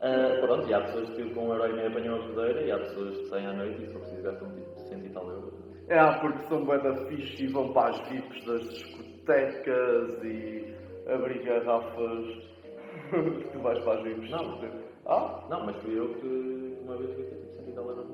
[0.00, 2.70] Ah, pronto, e há pessoas que com um euro e meio apanham a bebedeira e
[2.72, 5.30] há pessoas que saem à noite e se for preciso gastam tipo 100 e tal
[5.30, 5.54] euros.
[5.88, 10.74] É, porque são bué da fixe e vão para as VIPs das discotecas e
[11.08, 12.26] abrir garrafas.
[13.52, 14.30] tu vais para as VIPs.
[14.30, 14.58] Não.
[15.06, 18.06] Ah, Não, mas fui eu que uma vez gastei tipo 100 e tal euros.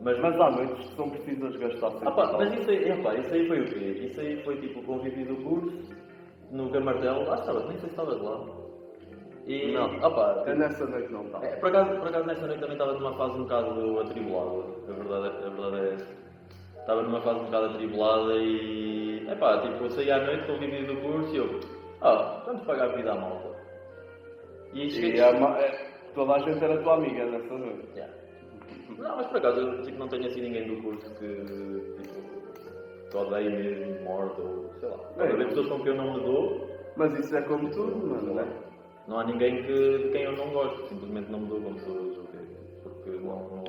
[0.00, 2.08] Mas, mas há noites que são precisas gastar sempre.
[2.08, 4.06] Ah, pá, mas isso aí, epá, isso aí foi o quê?
[4.06, 5.94] Isso aí foi tipo o convívio do curso,
[6.50, 8.40] no Camartel, ah, estavas, nem sei se estavas lá.
[9.46, 9.90] E, Não.
[10.02, 11.38] ah, pá, É tipo, nessa noite não está.
[11.46, 14.92] é, por, acaso, por acaso nessa noite também estava numa fase um bocado atribulada, a
[14.92, 16.24] verdade, é- a verdade é essa.
[16.80, 21.00] Estava numa fase um bocado atribulada e, epá, tipo, eu saí à noite, convívio do
[21.00, 21.60] curso e eu,
[22.02, 23.48] ah, vamos pagar a vida à malta.
[24.74, 25.14] E aí cheguei...
[25.16, 25.70] E a ma- é,
[26.14, 27.86] toda a gente era tua amiga nessa noite.
[27.94, 28.12] Yeah.
[28.98, 31.26] Não, mas por acaso eu tipo, não tenho assim ninguém do curso que
[32.02, 34.98] tipo, que odeie mesmo, morto ou sei lá.
[35.18, 35.42] É.
[35.42, 38.46] Há pessoas com quem eu não me dou, Mas isso é como tudo, mano, né?
[39.06, 42.16] não há ninguém que, de quem eu não gosto, simplesmente não me dou com pessoas?
[42.82, 43.48] Porque não.
[43.50, 43.64] não...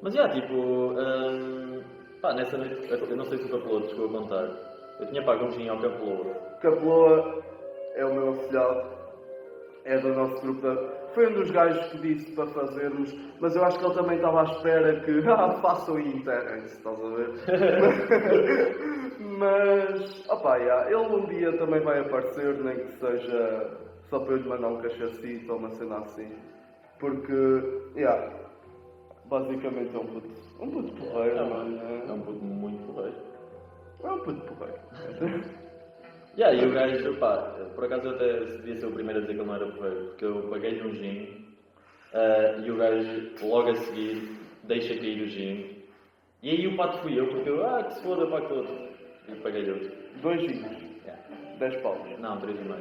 [0.00, 1.82] Mas já, tipo, hum,
[2.20, 4.48] pá, nessa noite, eu não sei se o Capeloto chegou a contar,
[5.00, 6.34] eu tinha pago um gin ao Capeloto.
[6.60, 7.42] Capeloa
[7.94, 8.90] é o meu afilhado,
[9.84, 11.01] é do nosso grupo da...
[11.14, 14.40] Foi um dos gajos que disse para fazermos, mas eu acho que ele também estava
[14.40, 17.30] à espera que, ah, façam e enterrem-se, estás a ver?
[19.38, 23.70] mas, opá, yeah, ele um dia também vai aparecer, nem que seja
[24.08, 26.32] só para eu lhe mandar um cachacito ou uma cena assim.
[26.98, 27.62] Porque,
[27.96, 28.30] yeah,
[29.26, 30.28] basicamente é um puto,
[30.60, 31.76] um puto porreiro, É mano.
[31.78, 33.16] um, é um puto muito porreiro.
[34.02, 35.52] É um puto porreiro.
[36.36, 37.36] Yeah, e o gajo, pá,
[37.74, 40.06] por acaso eu até devia ser o primeiro a dizer que ele não era porreiro,
[40.06, 41.28] porque eu paguei-lhe um gin
[42.14, 45.82] ah, e o gajo logo a seguir deixa cair o gin.
[46.42, 48.68] E aí o pato fui eu, porque eu, ah, que se foda, pago todo.
[49.28, 49.92] E paguei-lhe outro.
[50.22, 51.22] Dois giros, Yeah.
[51.58, 51.98] 10 paus.
[52.18, 52.76] Não, 3,5.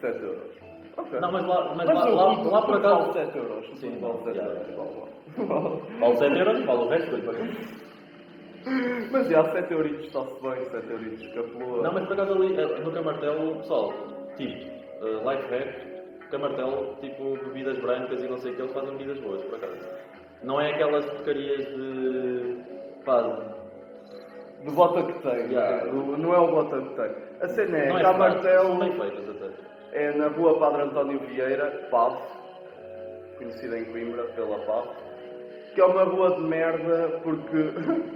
[0.00, 0.50] 7 euros.
[0.96, 1.20] Ok.
[1.20, 3.12] Não, mas lá, mas Mas lá, lá, lá por acaso.
[3.12, 3.78] Vale 7 euros.
[3.78, 5.86] Sim, vale 7 já, euros.
[6.00, 7.16] Vale, 7 euros e vale o resto,
[9.12, 11.82] Mas já, 7 euritos está-se bem, 7 euritos capelua.
[11.82, 13.92] Não, mas por acaso ali eh, no Camartelo, pessoal,
[14.36, 14.66] tipo,
[15.04, 19.18] uh, life hack, Camartelo, tipo, bebidas brancas e não sei o que, eles fazem bebidas
[19.20, 19.88] boas, por acaso.
[20.42, 22.56] Não é aquelas porcarias de.
[23.04, 23.22] pá,
[24.64, 25.48] De bota que tem.
[25.48, 27.10] Do- Não é o bota que tem.
[27.40, 28.02] A cena é, não é
[28.42, 29.50] são bem feitas até.
[29.92, 32.16] é na rua Padre António Vieira, PAV,
[33.38, 34.88] conhecida em Coimbra pela PAV,
[35.74, 37.56] que é uma rua de merda porque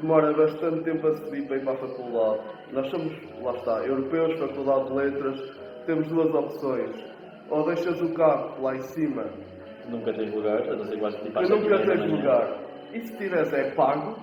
[0.00, 2.40] demora bastante tempo a subir para ir para a faculdade.
[2.72, 5.40] Nós somos, lá está, europeus, faculdade de letras,
[5.86, 6.96] temos duas opções.
[7.50, 9.24] Ou deixas o carro lá em cima
[9.88, 12.58] Nunca tens lugar, a não ser que vais tipo Eu nunca tens lugar.
[12.92, 14.16] E se tiveres é pago,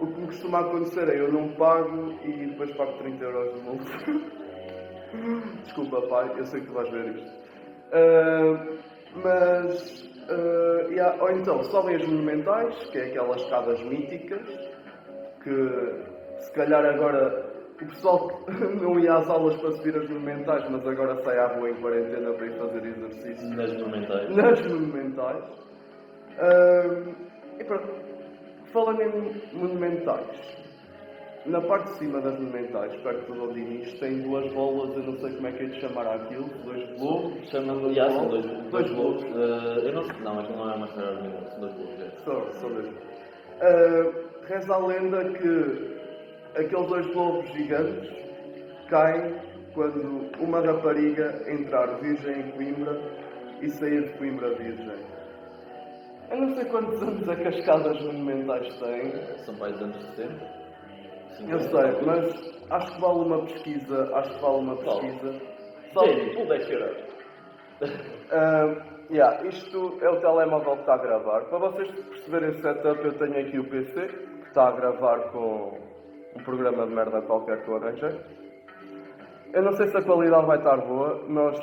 [0.00, 3.60] o que me costuma acontecer é eu não pago e depois pago 30 euros de
[3.60, 3.92] multa.
[5.64, 7.30] Desculpa pai, eu sei que tu vais ver isto.
[7.92, 8.66] Ah,
[9.16, 14.46] mas, ah, yeah, ou então sobem as monumentais, que é aquelas escadas míticas,
[15.48, 17.46] que se calhar agora
[17.80, 18.40] o pessoal
[18.82, 22.32] não ia às aulas para subir as monumentais, mas agora sai à rua em quarentena
[22.32, 24.36] para ir fazer exercício Nas monumentais.
[24.36, 25.44] nas monumentais.
[26.38, 27.14] Ahm,
[27.58, 27.88] e pronto,
[28.72, 30.58] falando em monumentais,
[31.46, 35.34] na parte de cima das monumentais, perto do Dinis, tem duas bolas, eu não sei
[35.34, 37.48] como é que é de chamar aquilo, dois globos.
[37.50, 37.94] Chama-me.
[37.94, 39.22] Já, são dois, Dois dois globos.
[39.24, 39.40] globos.
[39.40, 40.20] Eh, eu não sei.
[40.20, 41.40] Não, mas não é uma história nenhuma.
[41.50, 42.00] São dois globos.
[42.00, 42.10] é.
[42.24, 42.88] Só, só dois.
[43.60, 48.10] Ah, reza a lenda que aqueles dois globos gigantes
[48.88, 49.36] caem
[49.74, 52.98] quando uma rapariga entrar virgem em Coimbra
[53.60, 54.96] e sair de Coimbra virgem.
[56.30, 59.12] Eu não sei quantos anos é que as casas monumentais têm,
[59.44, 60.58] São pais dos anos 60.
[61.48, 65.40] eu sei, mas acho que vale uma pesquisa, acho que vale uma pesquisa.
[65.94, 66.96] Jamie, pô, 10 euros.
[68.30, 68.76] Ah,
[69.10, 71.40] yeah, isto é o telemóvel que está a gravar.
[71.46, 75.78] Para vocês perceberem o setup, eu tenho aqui o PC, está a gravar com
[76.34, 78.20] um programa de merda qualquer que eu arranjei.
[79.52, 81.58] Eu não sei se a qualidade vai estar boa, nós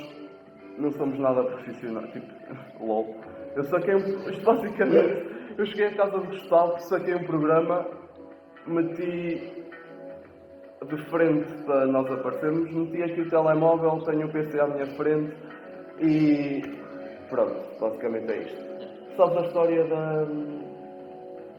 [0.77, 2.27] não somos nada profissionais, tipo,
[2.83, 3.15] lol.
[3.55, 7.85] Eu saquei um, isto basicamente, eu cheguei à casa de Gustavo, saquei um programa,
[8.67, 9.63] meti
[10.85, 15.35] de frente para nós aparecermos, meti aqui o telemóvel, tenho o PC à minha frente
[15.99, 16.61] e
[17.29, 19.15] pronto, basicamente é isto.
[19.15, 20.27] Sabes a história da,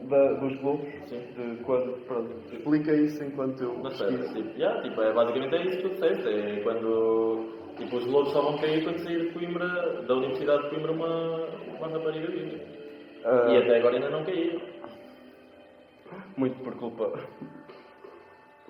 [0.01, 0.87] da- dos globos?
[1.07, 1.21] Sim.
[1.35, 4.33] De quando, pronto, explica isso enquanto eu pesquiso.
[4.33, 6.27] tipo, yeah, tipo, é, basicamente é isso que tu disseste.
[6.27, 7.45] É quando
[7.77, 11.45] tipo, os globos só vão cair quando sair de Coimbra, da Universidade de Coimbra, uma,
[11.77, 12.57] uma rapariga viva.
[13.25, 14.61] Ah, E até agora ainda não caíram.
[16.37, 17.19] Muito por culpa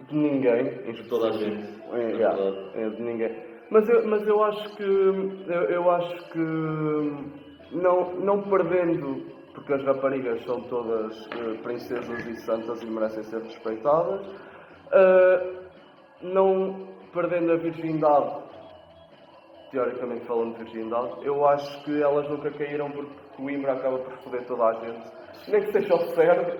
[0.10, 0.64] de ninguém,
[0.94, 1.68] De toda a gente.
[1.94, 2.38] É, yeah,
[2.76, 3.36] é de ninguém.
[3.70, 6.40] Mas eu, mas eu acho que eu, eu acho que
[7.76, 9.26] não, não perdendo,
[9.58, 14.24] porque as raparigas são todas eh, princesas e santas e merecem ser respeitadas,
[14.92, 15.54] eh,
[16.22, 18.44] não perdendo a virgindade,
[19.72, 24.46] teoricamente falando de virgindade, eu acho que elas nunca caíram porque Coimbra acaba por foder
[24.46, 25.12] toda a gente.
[25.48, 26.60] Nem que seja o cérebro,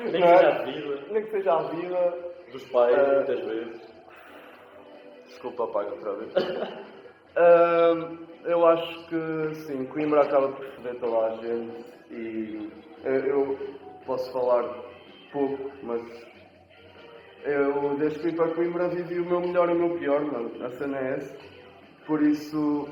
[0.00, 0.36] Nem não que é?
[0.38, 3.14] seja a vida nem que seja a vida, dos pais, Ah.
[3.16, 3.92] muitas vezes.
[5.26, 6.32] Desculpa, pai, outra vez.
[8.44, 12.70] Eu acho que sim, Coimbra acaba por foder toda a gente e
[13.04, 13.58] eu, eu
[14.04, 14.64] posso falar
[15.32, 16.02] pouco, mas
[17.44, 20.50] eu desde que vim para Coimbra vivi o meu melhor e o meu pior, mano.
[20.64, 21.36] A cena é essa.
[22.06, 22.88] Por isso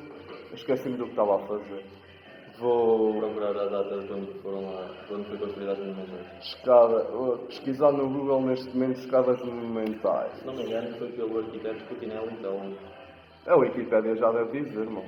[0.54, 1.84] esqueci-me do que estava a fazer.
[2.58, 6.44] Vou Procurar a data de quando foram lá, quando foi construída as monumentais.
[6.44, 7.06] escada,
[7.46, 10.32] pesquisar no Google neste momento escadas monumentais.
[10.34, 12.76] Se não me engano, foi pelo arquiteto Coutinelli, então.
[13.50, 15.04] A Wikipédia já deve dizer, irmão.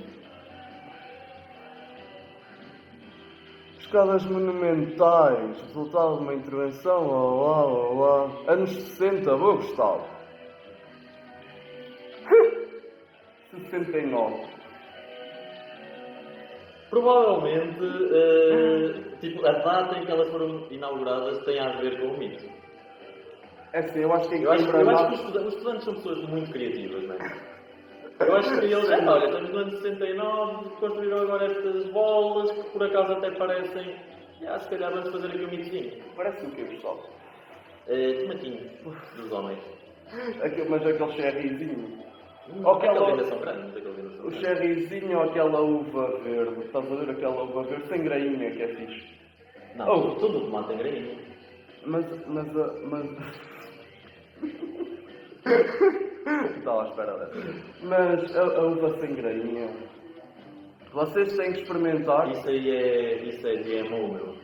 [3.79, 8.29] Escadas monumentais, resultado de uma intervenção, olá, olá.
[8.49, 10.05] Anos 60, vou Gustavo.
[13.69, 14.45] 69.
[16.89, 17.79] Provavelmente,
[18.11, 22.43] eh, tipo, a data em que elas foram inauguradas tem a ver com o mito.
[23.71, 25.85] É assim, eu acho que Eu acho, Coimbra eu acho que os estudantes, os estudantes
[25.85, 27.52] são pessoas muito criativas, não é?
[28.27, 32.63] Eu acho que eles, é, olha, estamos no ano 69, construíram agora estas bolas que
[32.71, 33.95] por acaso até parecem.
[34.47, 36.03] Ah, se calhar vamos fazer aqui um mitozinho.
[36.15, 37.03] Parece o quê, Gustavo?
[37.87, 38.69] Eh, tomatinho
[39.15, 39.59] dos homens.
[40.41, 42.03] Aquele, mas aquele cherryzinho.
[42.49, 43.39] Hum, aqueles ainda são
[44.27, 46.65] O cherryzinho ou aquela uva verde.
[46.65, 49.03] Estás a ver aquela uva verde sem grainha que é fixe.
[49.75, 50.01] Não, Oh.
[50.01, 51.17] tudo, tudo tomate tem grainha.
[51.85, 53.05] Mas, mas, a- mas...
[56.57, 57.53] Estava à espera dessa.
[57.83, 59.69] Mas a, a uva sem grainha...
[60.91, 62.29] Vocês têm que experimentar...
[62.31, 64.35] Isso aí é, isso é GMO, meu.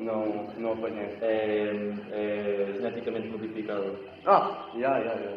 [0.00, 1.16] Não, não apanhei.
[1.20, 3.96] É, é geneticamente modificado.
[4.26, 5.30] Ah, já, já, já.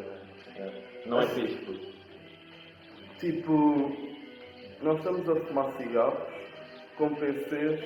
[0.57, 0.71] É.
[1.05, 1.95] Não é fixe, puto.
[3.19, 3.95] Tipo,
[4.81, 6.17] nós estamos a fumar cigarros
[6.97, 7.81] com PCs,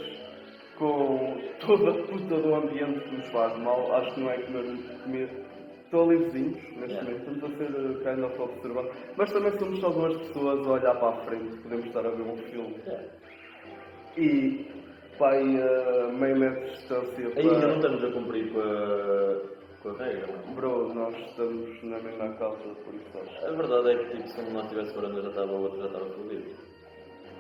[0.78, 3.94] com toda a puta do ambiente que nos faz mal.
[3.96, 4.64] Acho que não é comer,
[5.04, 5.49] comer.
[5.90, 7.04] Estou livrezinhos neste Yeah.
[7.04, 8.92] momento, estamos a ser kind of observados.
[9.18, 12.22] Mas também somos só duas pessoas a olhar para a frente, podemos estar a ver
[12.22, 12.76] um filme.
[12.86, 13.06] É.
[14.16, 14.72] E
[15.18, 17.76] pai a meio metro de distância Ainda não para.
[17.76, 22.58] estamos a cumprir com a, com a regra, não Bro, nós estamos na mesma casa,
[22.86, 23.46] por isso acho.
[23.48, 25.80] A verdade é que tipo, se um de nós tivesse varanda já estava, o outro
[25.80, 26.52] já estava fodido.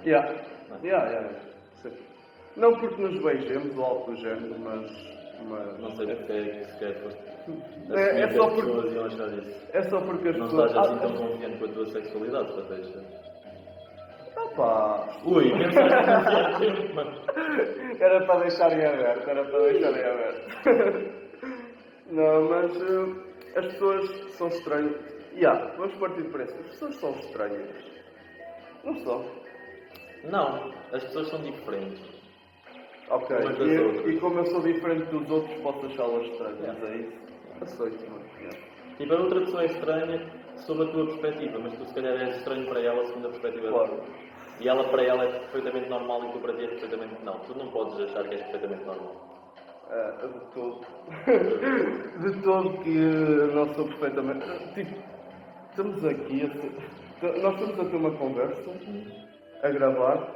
[0.05, 0.33] Yeah.
[0.71, 0.77] Não.
[0.83, 1.39] Yeah, yeah.
[1.83, 1.91] Sim.
[2.57, 4.91] Não porque nos beijemos ou algo do género, mas.
[5.47, 7.38] mas Não sei porque é que sequer foste.
[7.91, 9.69] É- é só as porque- isso.
[9.73, 10.69] É só porque as Não pessoas.
[10.71, 13.01] estás assim Ah, tão confiante com a tua sexualidade, para deixar.
[14.55, 15.07] pá.
[15.25, 17.11] Ui, pensaste mano.
[17.99, 20.49] Era para deixarem aberto, era para deixarem aberto.
[22.11, 24.95] Não, mas eh, as pessoas são estranhas.
[25.35, 26.55] Ya, vamos partir de preço.
[26.59, 27.69] As pessoas são estranhas.
[28.83, 29.25] Não são.
[30.23, 32.01] Não, as pessoas são diferentes.
[33.09, 33.35] Ok.
[33.37, 37.28] E, e como eu sou diferente dos outros, posso achá-las estranhas, é isso?
[37.61, 38.43] Aceito, mas.
[38.43, 38.59] ya.
[38.97, 40.21] Tipo, a outra pessoa é estranha
[40.57, 43.69] sob a tua perspectiva, mas tu se calhar és estranho para ela segundo a perspectiva
[43.69, 43.91] Claro.
[43.91, 44.03] dela.
[44.59, 47.39] E ela para ela é perfeitamente normal e tu para ti é perfeitamente não.
[47.39, 49.15] Tu não podes achar que és perfeitamente normal.
[49.89, 50.81] Ah, de todo.
[52.19, 52.89] de todo que
[53.55, 54.45] não sou perfeitamente.
[54.73, 54.95] Tipo,
[55.69, 57.41] estamos aqui a ser...
[57.41, 58.71] Nós estamos a ter uma conversa,
[59.63, 60.35] a gravar,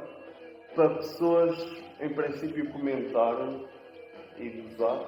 [0.74, 1.56] para pessoas,
[2.00, 3.64] em princípio, comentarem
[4.38, 5.06] e gozar,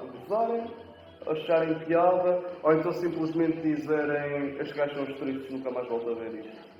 [1.26, 6.10] gozarem, acharem piada, ou então simplesmente dizerem as gajos são os tristes, nunca mais volto
[6.10, 6.76] a ver isto.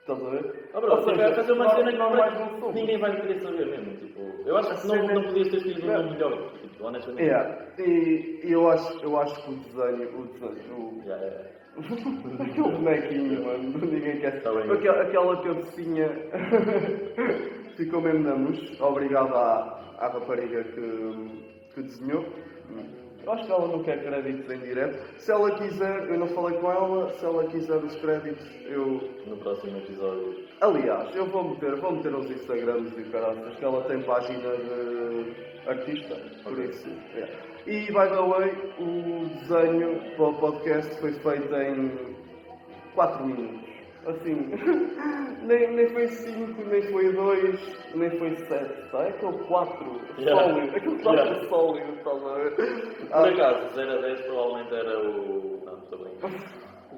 [0.00, 0.68] Estás a ver?
[0.74, 3.66] Ah, bro, Ou seja, é fazer uma nós- cena que não ninguém vai querer saber
[3.66, 3.96] mesmo.
[3.98, 6.02] Tipo, eu acho que não, não podias ter escolhido um É.
[6.10, 6.52] melhor.
[6.60, 7.22] Tipo, honestamente.
[7.22, 7.66] Yeah.
[7.78, 11.48] E, eu, acho, eu acho que o desenho, o desenho, o, Yeah, yeah.
[12.42, 14.70] Aquele bonequinho, mano, ninguém quer Tá bem.
[14.72, 16.08] Aquela, aquela cabecinha
[17.76, 18.82] ficou mesmo na mousse.
[18.82, 22.24] Obrigado à, à rapariga que, que desenhou.
[23.24, 24.98] Eu acho que ela não quer créditos em direto.
[25.18, 29.00] Se ela quiser, eu não falei com ela, se ela quiser os créditos, eu.
[29.26, 30.44] No próximo episódio.
[30.60, 35.68] Aliás, eu vou meter, vou meter os Instagrams e caraças, que ela tem página de
[35.68, 36.64] artista, por Ok.
[36.64, 36.88] isso.
[37.14, 37.32] yeah.
[37.66, 42.16] E, by the way, o desenho para o podcast foi feito em
[42.94, 43.71] 4 minutos.
[44.06, 44.50] Assim,
[45.46, 49.04] nem, nem foi 5, nem foi 2, nem foi 7, tá?
[49.04, 50.42] É aquele 4 Yeah.
[50.42, 51.48] sólido, aquele 4 Yeah.
[51.48, 52.50] sólido, estás a ver?
[52.56, 55.62] Por Ah, acaso, 0 a 10 provavelmente era o.
[55.64, 56.12] Não, estou bem.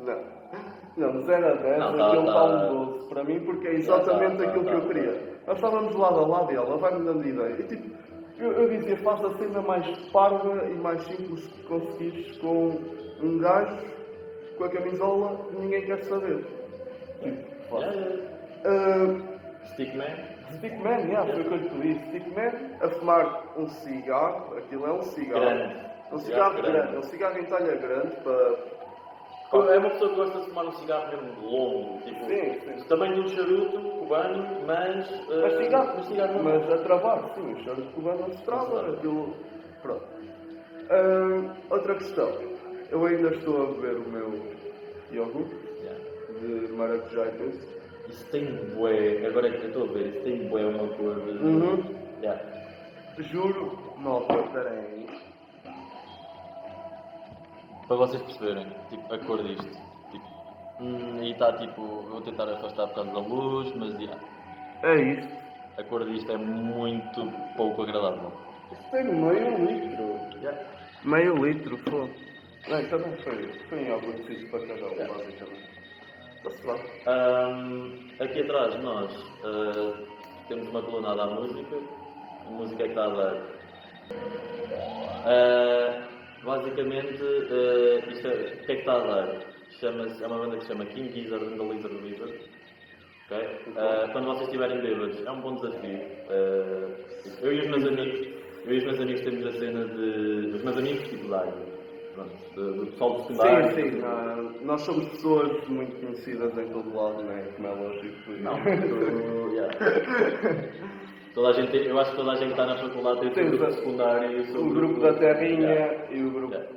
[0.04, 0.24] Não.
[0.96, 3.74] Não, 0 a 10, Não, tá- aquilo tá- está um 12 para mim, porque é
[3.74, 4.86] exatamente tá, tá, aquilo tá, que eu tá.
[4.88, 5.34] queria.
[5.46, 7.56] Nós estávamos lado a lado e ela vai-me dando ideia.
[7.60, 7.90] E tipo,
[8.38, 12.78] eu, eu dizia, faz a cena mais parva e mais simples que conseguires com
[13.22, 13.76] um gajo
[14.56, 16.44] com a camisola ninguém quer saber.
[18.66, 19.36] Ah,
[19.72, 20.14] Stickman?
[20.56, 21.94] Stickman, yeah, foi o que eu lhe pedi.
[22.08, 25.40] Stickman a fumar um cigarro, aquilo é um cigarro.
[25.44, 25.74] Grande.
[26.12, 26.96] Um cigarro grande, grande.
[26.98, 28.74] um cigarro em talha grande para.
[29.72, 32.88] É uma pessoa que gosta de fumar um cigarro mesmo longo, tipo, Sim, sim.
[32.88, 35.10] tamanho de um charuto cubano, mas.
[35.30, 36.42] eh, Mas cigarro, mas cigarro não.
[36.44, 39.34] mas a travar, sim, o de cubano não se trava, Não aquilo.
[39.82, 40.04] Pronto.
[40.90, 42.30] Ah, outra questão.
[42.90, 44.42] Eu ainda estou a beber o meu
[45.12, 45.63] iogurte.
[46.66, 47.74] De maracujá e doce.
[48.08, 51.30] Isso tem bué, agora que eu estou a ver, isso tem bué uma cor de.
[51.38, 51.94] Uhum.
[52.22, 52.42] Yeah.
[53.18, 55.06] Juro, malta, peraí.
[57.86, 59.68] Para vocês perceberem, tipo, a cor disto.
[60.10, 60.26] Tipo,
[60.80, 64.18] hum, aí está tipo, vou tentar afastar por causa da luz, mas yeah,
[64.82, 65.32] É isto.
[65.78, 68.32] a cor disto é muito pouco agradável.
[68.72, 70.38] Isto tem meio litro.
[70.40, 70.60] Yeah.
[71.04, 72.08] Meio litro, pô.
[72.68, 75.73] Não, também foi, foi em iogurte fiz para cada um, basicamente.
[77.06, 79.10] Ahm, aqui atrás nós
[79.44, 79.94] ah,
[80.48, 81.76] temos uma coluna a dar música.
[82.46, 83.42] A música é que está a dar.
[85.24, 86.08] Ah,
[86.42, 89.40] basicamente, ah, isto é, o que é que está a dar?
[89.80, 92.40] Chama-se, é uma banda que se chama King Gizzard and the Lizard Wizard.
[93.24, 93.60] Ok?
[93.76, 96.00] Ah, quando vocês estiverem bêbados, é um bom desafio.
[97.40, 98.28] Eu e os meus amigos,
[98.66, 100.56] eu e os meus amigos temos a cena de.
[100.56, 101.52] Os meus amigos, tipo, área.
[101.52, 101.73] Pronto,
[102.54, 103.74] do, pessoal do secundário.
[103.74, 107.48] Sim, sim, não, nós somos pessoas muito conhecidas em todo lado, né?
[107.56, 108.30] como é lógico.
[108.40, 109.74] Não, tu, yeah.
[111.34, 113.34] toda a gente, eu acho que toda a gente que está na faculdade tem o
[113.34, 116.14] seu grupo secundário o seu O grupo da Terrinha Yeah.
[116.14, 116.54] e o grupo.
[116.54, 116.74] Yeah.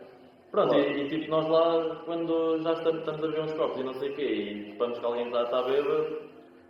[0.52, 3.84] Pronto, e, e, tipo, nós lá, quando já estamos, estamos a ver uns copos e
[3.84, 6.21] não sei o quê, e vamos que alguém está, está bêbado,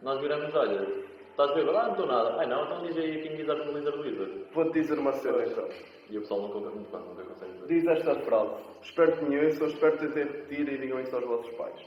[0.01, 0.87] nós viramos, olha,
[1.37, 1.77] estás bêbado?
[1.77, 2.35] Ah, não estou nada.
[2.39, 4.45] Ai não, então diz aí quem quiser no Lizard Wizard.
[4.53, 5.69] Vou-te dizer uma cena então.
[6.09, 7.67] E o pessoal nunca, nunca, nunca consegue dizer.
[7.67, 8.51] Diz esta frase.
[8.81, 11.79] Espero que me ouçam, espero tentem repetir e digam isso aos vossos pais.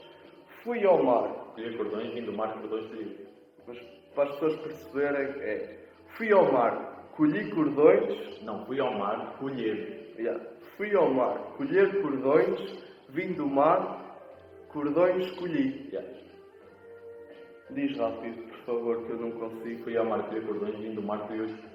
[0.63, 3.27] Fui ao mar, Colher cordões, vindo do mar, cordões colhidos.
[3.67, 3.77] mas
[4.15, 5.79] para as pessoas perceberem é.
[6.15, 8.41] Fui ao mar, colhi cordões.
[8.43, 10.13] Não, fui ao mar colher.
[10.17, 10.41] Yeah.
[10.77, 14.19] Fui ao mar, colher cordões, vim do mar,
[14.69, 15.89] cordões colhi.
[15.91, 16.07] Yeah.
[17.71, 19.83] Diz rápido, por favor, que eu não consigo.
[19.83, 21.71] Fui ao mar colher cordões, vindo do mar colher os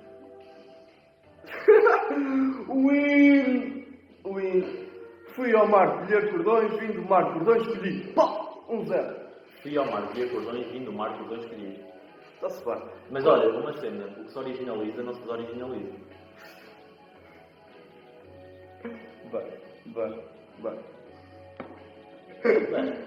[2.69, 3.87] Win!
[4.25, 4.87] Win!
[5.29, 8.13] Fui ao mar colher cordões, vim do mar cordões, colhi.
[8.15, 8.47] Pá!
[8.69, 9.17] Um zero.
[9.63, 11.85] Fui ao mar colher cordões, vindo do mar cordões colhidos.
[12.35, 12.83] Está-se bem.
[13.11, 15.93] Mas olha, uma cena, o que se originaliza não se desoriginaliza.
[19.33, 19.47] Bem,
[19.87, 20.25] bem,
[20.63, 20.79] bem.
[22.71, 23.07] Bem,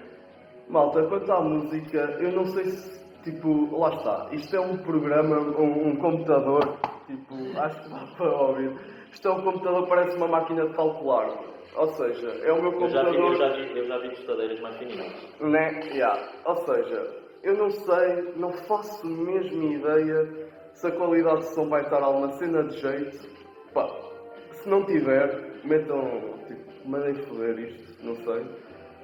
[0.68, 4.28] Malta, quanto à música, eu não sei se, tipo, lá está.
[4.32, 8.76] Isto é um programa, um, um computador, tipo, acho que dá para ouvir.
[9.12, 11.28] Isto é um computador, parece uma máquina de calcular.
[11.76, 13.32] Ou seja, é o meu Eu já, vi, computador.
[13.32, 15.40] eu, já vi, eu já vi tostadeiras mais fininhas.
[15.40, 15.80] Né?
[15.92, 16.28] Yeah.
[16.44, 21.82] Ou seja, eu não sei, não faço mesmo ideia se a qualidade de som vai
[21.82, 23.18] estar alguma cena de jeito.
[23.72, 23.88] Pá,
[24.52, 28.44] se não tiver, metam, tipo, mandem foder isto, não sei.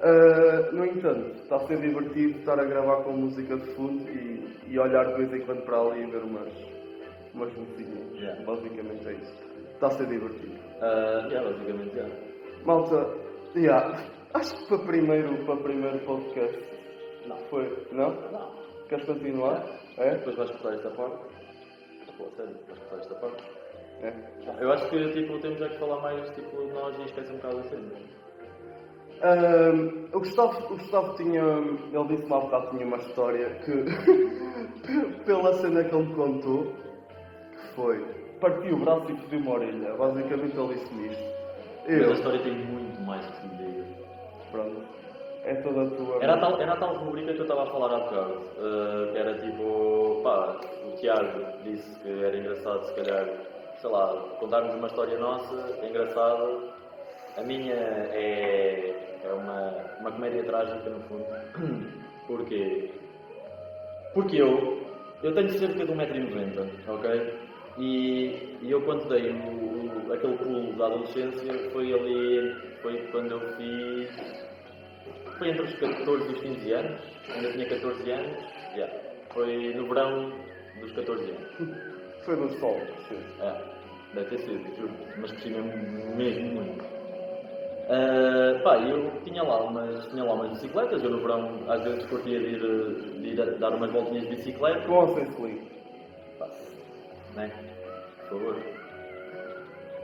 [0.01, 4.57] Ah, no entanto, está a ser divertido estar a gravar com música de fundo e,
[4.67, 6.53] e olhar de vez em quando para ali e ver umas,
[7.33, 8.13] umas musiquinhas.
[8.13, 8.43] Yeah.
[8.45, 9.47] Basicamente é isso.
[9.73, 10.53] Está a ser divertido.
[10.53, 12.15] Uh, yeah, basicamente, yeah.
[12.65, 13.07] Malta,
[13.55, 16.63] yeah, acho que para primeiro, para primeiro podcast.
[17.27, 17.37] Não.
[17.49, 17.87] Foi?
[17.91, 18.31] Não?
[18.31, 18.51] Não.
[18.87, 19.65] Queres continuar?
[19.97, 20.15] É?
[20.15, 21.17] Depois vais cortar esta parte.
[22.17, 23.43] Pô, sério, vais cortar esta parte.
[24.01, 24.13] É.
[24.59, 27.37] Eu acho que tipo, temos é que falar mais tipo, de nós e esquece um
[27.37, 27.91] bocado da cena.
[30.13, 31.41] O, Gustavo, o Gustavo tinha.
[31.41, 33.83] Ele disse-me há bocado tinha uma história que.
[35.25, 36.73] pela cena que ele me contou,
[37.51, 38.05] que foi.
[38.39, 39.95] Partiu o braço e fodiu uma orelha.
[39.95, 41.23] Basicamente ele disse-me isto.
[41.87, 42.13] Mas a Eu.
[42.13, 43.85] história tem muito mais que se me diga.
[44.51, 44.97] Pronto.
[45.43, 46.21] É toda a tua.
[46.21, 49.11] Era a tal, era a tal rubrica que eu estava a falar há bocado, uh,
[49.13, 53.25] que era tipo, pá, o Tiago disse que era engraçado se calhar,
[53.77, 55.55] sei lá, contarmos uma história nossa,
[55.85, 56.76] engraçada.
[57.37, 61.25] A minha é, é uma, uma comédia trágica no fundo.
[62.27, 62.89] Porquê?
[64.13, 64.81] Porque eu,
[65.23, 67.33] eu tenho cerca de 1,90m, ok?
[67.77, 73.31] E, e eu quando dei o, o- aquele pulo da adolescência foi ali, foi quando
[73.31, 74.09] eu fiz
[75.37, 78.37] foi entre os 14 e os 15 anos, ainda tinha 14 anos,
[78.73, 78.91] yeah.
[79.29, 80.33] foi no verão
[80.81, 81.77] dos 14 anos.
[82.25, 82.81] Foi do sol.
[83.07, 83.19] Sim.
[83.39, 83.53] É,
[84.15, 86.96] deve ter sido, juro, mas cresci mesmo, mesmo muito.
[87.89, 92.05] Ah, pá, eu tinha lá, umas, tinha lá umas bicicletas, eu no verão às vezes
[92.07, 92.59] curtia de ir,
[93.21, 94.81] de ir dar umas voltinhas de bicicleta.
[94.81, 95.61] Com ou sem sleep?
[96.37, 96.47] Pá,
[97.35, 97.51] né?
[98.29, 98.55] Por favor.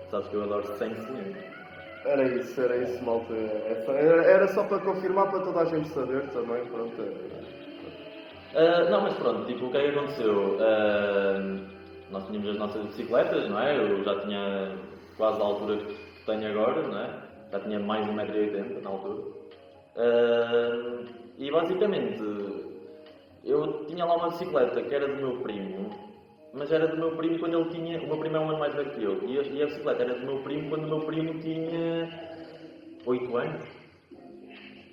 [0.09, 1.41] Sabes que eu adoro sem cilindro.
[2.05, 3.33] Era isso, era isso, malta.
[3.33, 7.01] Essa- Era, era só para confirmar para toda a gente saber também, pronto.
[8.55, 10.57] Ah, não, mas pronto, tipo, o que é que aconteceu?
[10.61, 11.57] Ah,
[12.11, 13.77] nós tínhamos as nossas bicicletas, não é?
[13.77, 14.71] Eu já tinha
[15.17, 17.22] quase a altura que tenho agora, não é?
[17.53, 19.23] Já tinha mais de 1,80m na altura.
[19.95, 21.03] Ah,
[21.37, 22.19] e basicamente,
[23.45, 25.87] eu tinha lá uma bicicleta que era do meu primo,
[26.51, 28.01] mas era do meu primo quando ele tinha.
[28.01, 30.01] O meu primo é um ano mais velho que eu, e a, e a bicicleta
[30.01, 32.09] era do meu primo quando o meu primo tinha
[33.05, 33.69] 8 anos.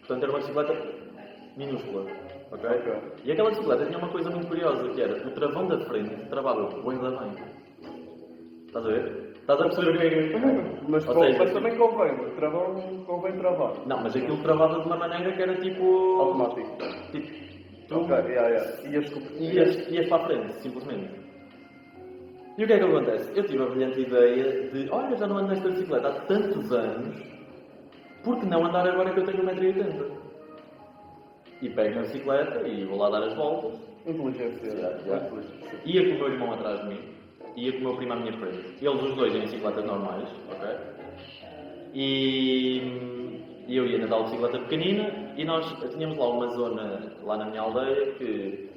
[0.01, 0.77] Portanto, era uma bicicleta
[1.57, 2.11] minúscula.
[2.53, 2.69] ok?
[2.69, 2.93] Ok.
[3.25, 6.69] E aquela bicicleta tinha uma coisa muito curiosa, que era o travão da frente travava
[6.83, 7.33] bem da bem.
[8.67, 9.30] Estás a ver?
[9.53, 10.89] Estás a perceber o que é que...
[10.89, 13.73] Mas, Ou com- seja, mas também convém, travão convém travar.
[13.87, 16.21] Não, mas aquilo travava de uma maneira que era tipo...
[16.21, 16.77] Automático.
[17.13, 17.29] Tipo,
[17.89, 18.89] tu Ok, yeah, yeah.
[18.89, 21.11] Ias ias, ias para a frente, simplesmente.
[22.59, 23.31] E o que é que acontece?
[23.35, 27.17] Eu tive a brilhante ideia de, olha, já não ando nesta bicicleta há tantos anos,
[28.23, 30.05] por que não andar agora que eu tenho 1,80m?
[31.63, 33.81] E pego na bicicleta e vou lá dar as voltas.
[34.07, 34.71] Inteligência.
[34.77, 35.17] Já, já.
[35.27, 35.79] Inteligência.
[35.85, 37.01] Ia com o meu irmão atrás de mim,
[37.61, 38.75] ia com o meu primo à minha frente.
[38.81, 40.77] Eles os dois em bicicletas normais, ok?
[41.93, 47.47] E, eu ia na tal bicicleta pequenina e nós tínhamos lá uma zona, lá na
[47.47, 48.69] minha aldeia, que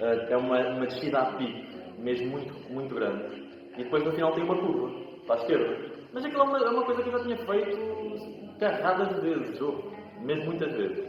[0.00, 1.60] eh, é uma, uma descida a pico,
[1.98, 3.42] mesmo muito, muito grande.
[3.76, 4.90] E depois no final tem uma curva,
[5.26, 5.92] para a esquerda.
[6.12, 9.60] Mas aquilo é uma, é uma coisa que eu já tinha feito carradas de vezes,
[9.60, 11.04] ou mesmo muitas vezes.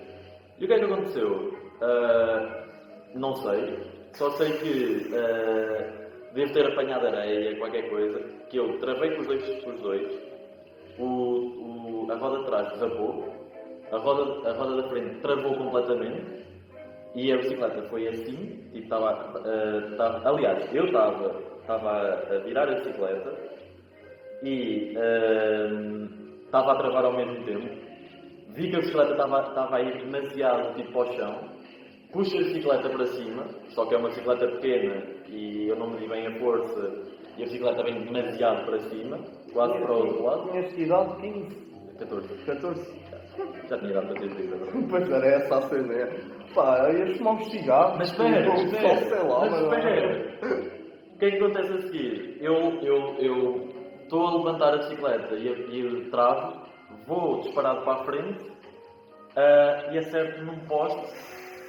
[0.60, 1.58] E o que é que aconteceu?
[1.82, 2.66] Ah,
[3.16, 3.80] não sei.
[4.14, 6.03] Só sei que ah,
[6.34, 8.20] devo ter apanhado areia, qualquer coisa,
[8.50, 10.22] que eu travei com os dois, com os dois.
[10.98, 13.34] O, o- a roda de trás desabou,
[13.92, 16.44] a roda, a roda da frente travou completamente
[17.16, 18.36] e a bicicleta foi assim,
[18.72, 19.40] tipo, estava,
[19.92, 21.92] estava- aliás, eu estava, estava
[22.30, 23.34] a virar a bicicleta
[24.44, 24.94] e
[26.46, 27.70] estava a travar ao mesmo tempo.
[28.50, 31.53] Vi que a bicicleta estava, estava a ir demasiado tipo ao chão.
[32.14, 36.08] Puxo a bicicleta para cima, só que é uma bicicleta pequena e eu não medi
[36.08, 36.94] bem a força
[37.38, 39.18] e a bicicleta vem demasiado para cima,
[39.52, 40.52] quase para o outro lado.
[40.52, 41.56] Tinhas que idade 15,
[42.00, 42.28] 14.
[42.46, 43.04] 14.
[43.68, 44.72] Já tinha dado para ter agora.
[44.90, 45.94] Pois era essa a cena.
[45.94, 46.20] é.
[46.54, 47.98] Pá, ias fumar um cigarro.
[47.98, 50.74] Mas espera, espera, Só sei lá, mas mas- espera.
[51.16, 52.38] O que é que acontece a seguir?
[52.42, 52.54] Eu
[52.84, 53.70] eu eu
[54.04, 56.62] estou a levantar a bicicleta e, e travo,
[57.08, 58.52] vou disparado para a frente
[59.36, 61.12] ah, e acerto num poste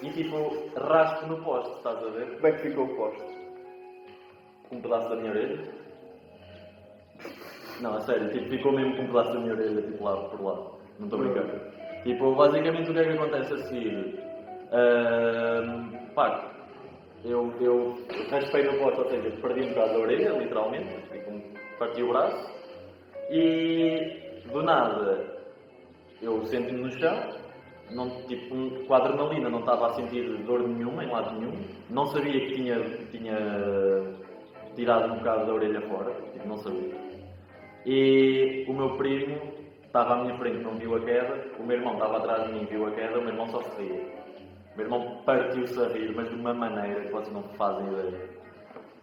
[0.04, 2.34] e tipo raspo no poste, estás a ver?
[2.34, 3.24] Como é que ficou o posto?
[4.68, 5.64] Com um pedaço da minha orelha.
[7.80, 10.44] Não, a sério, tipo, ficou mesmo com um pedaço da minha orelha, tipo lá por
[10.44, 10.54] lá.
[10.98, 12.02] Não estou a brincar.
[12.02, 14.20] Tipo, basicamente o que é que acontece a seguir?
[14.72, 16.50] Ahm, pá,
[17.24, 17.98] eu, eu
[18.30, 21.40] raspei no poste, ou seja, perdi um bocado da orelha, literalmente, tipo,
[21.78, 22.52] parti o braço.
[23.30, 25.38] E do nada,
[26.20, 27.43] eu sento-me no chão,
[27.90, 31.58] não, tipo, um- com a adrenalina, não estava a sentir dor nenhuma, em lado nenhum.
[31.90, 32.80] Não sabia que tinha,
[33.10, 33.36] tinha
[34.74, 36.94] tirado um bocado da orelha fora, tipo, não sabia.
[37.86, 39.36] E o meu primo
[39.84, 42.66] estava à minha frente, não viu a queda, o meu irmão estava atrás de mim,
[42.70, 44.00] viu a queda, o meu irmão só se ria.
[44.72, 48.28] O meu irmão partiu-se a rir, mas de uma maneira que vocês não fazem ideia.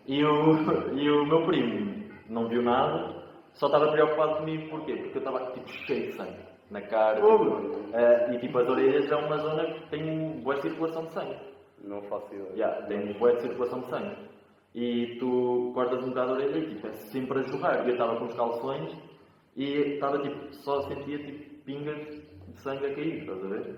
[0.07, 0.55] E o,
[0.97, 3.15] e o meu primo não viu nada,
[3.53, 4.95] só estava preocupado comigo, porquê?
[4.95, 7.19] Porque eu estava tipo cheio de sangue na cara.
[7.93, 11.37] Eh, e tipo, as orelhas é uma zona que tem boa circulação de sangue.
[11.83, 12.49] Não faço ideia.
[12.53, 14.15] Yeah, tem boa circulação de sangue.
[14.73, 17.85] E tu cortas um bocado a orelha e tipo, é sempre a jorrar.
[17.85, 18.97] Eu estava com os calções
[19.55, 19.65] e
[19.95, 23.75] estava tipo, só sentia tipo pingas de sangue a cair, estás a ver?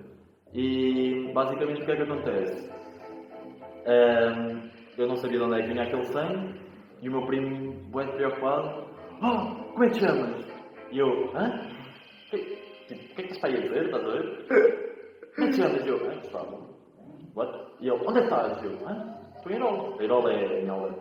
[0.53, 2.71] E basicamente o que é que acontece?
[3.87, 6.59] Ahm, eu não sabia de onde é que vinha aquele sangue
[7.01, 8.85] e o meu primo, bem preocupado,
[9.21, 10.45] oh, como é que chamas?
[10.91, 11.73] E eu, hã?
[12.93, 13.85] Que- o que é que estás aí a dizer?
[13.85, 14.45] Estás a ver?
[15.35, 15.85] Como é que te chamas?
[15.85, 16.15] E eu, hã?
[16.15, 16.69] Gustavo.
[17.35, 17.51] What?
[17.79, 18.61] Ele, onde é que estás?
[18.61, 19.17] E eu, hã?
[19.37, 19.97] Estou em Erol.
[19.99, 20.97] Erol é em Algarve.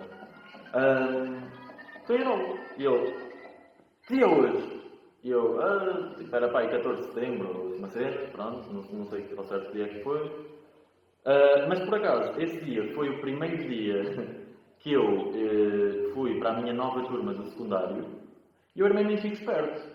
[0.74, 1.48] Ahm,
[2.00, 2.58] Estou em Erol.
[2.78, 3.04] E ele,
[4.06, 4.72] que dia é hoje?
[5.22, 9.32] E eu, ah, tipo, era pai 14 de setembro, não sei, pronto, não, não sei
[9.36, 10.32] ao certo dia que foi.
[11.24, 14.02] Ah, mas por acaso, esse dia foi o primeiro dia
[14.80, 18.04] que eu eh, fui para a minha nova turma do secundário
[18.74, 19.91] e eu era mesmo fico esperto.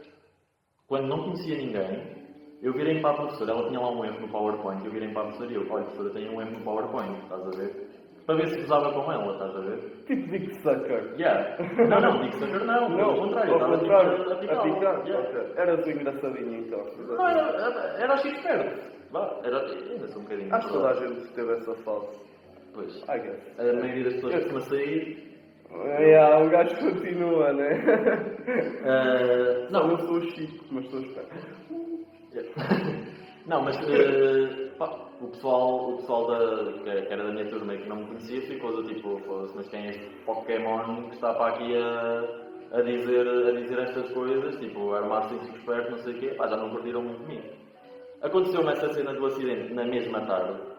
[0.88, 2.16] Quando não conhecia ninguém,
[2.62, 5.22] eu virei para a professora, ela tinha lá um erro no PowerPoint, eu virei para
[5.22, 7.88] a professora e eu, olha, professora, tenho um erro no PowerPoint, estás a ver?
[8.26, 9.80] Para ver se gozava com ela, estás a ver?
[10.06, 11.14] Tipo Dick Sucker.
[11.18, 11.58] Yeah.
[11.90, 15.08] Não, não, Big Sucker não, não, ao contrário, ao estava contrário, tipo, a a picar.
[15.08, 15.30] Yeah.
[15.30, 15.54] ok.
[15.58, 16.86] Eras engraçadinho então.
[16.98, 18.98] Não, era, era, era chique esperto.
[19.12, 20.56] Vá, era, ainda sou um bocadinho.
[20.56, 22.22] Acho que toda a gente teve essa fase.
[22.74, 22.96] Pois.
[23.04, 23.60] I guess.
[23.60, 25.37] A maioria das pessoas costuma sair.
[25.72, 27.84] Yeah, o gajo continua, né?
[28.86, 31.36] ah, Não, eu sou o Chico, mas estou esperto.
[33.46, 37.82] não, mas eh, pá, o pessoal, o pessoal da, que era da minha turma e
[37.82, 39.22] que não me conhecia ficou do tipo,
[39.56, 44.12] mas quem é este Pokémon que está para aqui a, a, dizer, a dizer estas
[44.12, 47.36] coisas, tipo, armar-se em esperto, não sei o quê, pá, já não curtiram muito de
[47.36, 47.42] mim.
[48.22, 50.77] Aconteceu-me essa cena do acidente na mesma tarde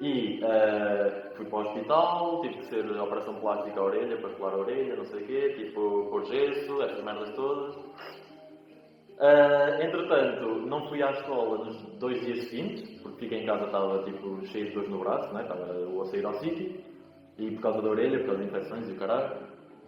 [0.00, 4.54] e eh, fui para o hospital, tive que ser operação plástica à orelha, para colar
[4.54, 7.76] a orelha, não sei o quê, tipo, pôr gesso, estas merdas todas.
[9.20, 14.02] Ah, entretanto, não fui à escola nos dois dias seguintes, porque fiquei em casa, estava
[14.02, 15.42] tipo, cheio de dores no braço, né?
[15.42, 16.74] estava a sair ao sítio,
[17.38, 19.36] e por causa da orelha, por causa de infecções e o caralho.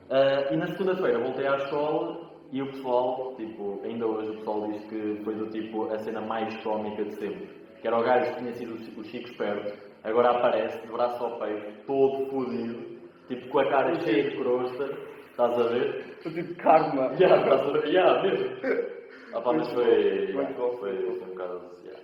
[0.08, 4.70] Ah, e na segunda-feira voltei à escola e o pessoal, tipo, ainda hoje o pessoal
[4.70, 7.48] diz que foi do tipo a cena mais cómica de sempre.
[7.80, 11.38] Que era o gajo que tinha sido o Chico Esperto, agora aparece de braço ao
[11.38, 12.98] peito, todo fodido,
[13.28, 14.84] tipo com a cara cheia de crosta,
[15.30, 16.18] estás a ver?
[16.22, 17.12] Sou tipo karma.
[17.18, 17.86] Yeah, estás a ver?
[17.88, 18.96] Yeah, mesmo.
[19.34, 19.84] Ah, pá, mas foi,
[20.32, 20.76] bom, yeah, bom.
[20.78, 22.00] foi, foi um bocado, yeah,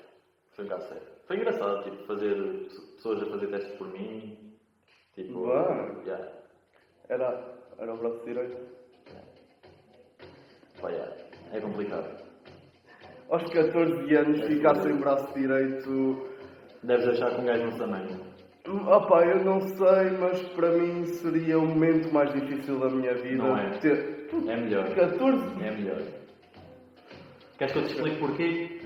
[0.54, 1.02] foi um bocado sério.
[1.26, 2.34] Foi engraçado, tipo, fazer
[2.96, 4.54] pessoas a fazer testes por mim,
[5.14, 6.02] tipo, Bem.
[6.06, 6.28] yeah,
[7.08, 8.56] Era, era o braço direito.
[10.80, 11.14] pá, yeah,
[11.52, 12.22] é complicado.
[13.30, 16.31] Aos 14 anos, ficar sem braço direito.
[16.82, 18.18] Deves achar que um gajo não se amanha.
[18.66, 23.36] Opá, eu não sei, mas para mim seria o momento mais difícil da minha vida.
[23.42, 23.70] Não é.
[23.78, 26.02] Ter É melhor, 14 é melhor.
[27.58, 28.80] Queres que eu te explique porquê?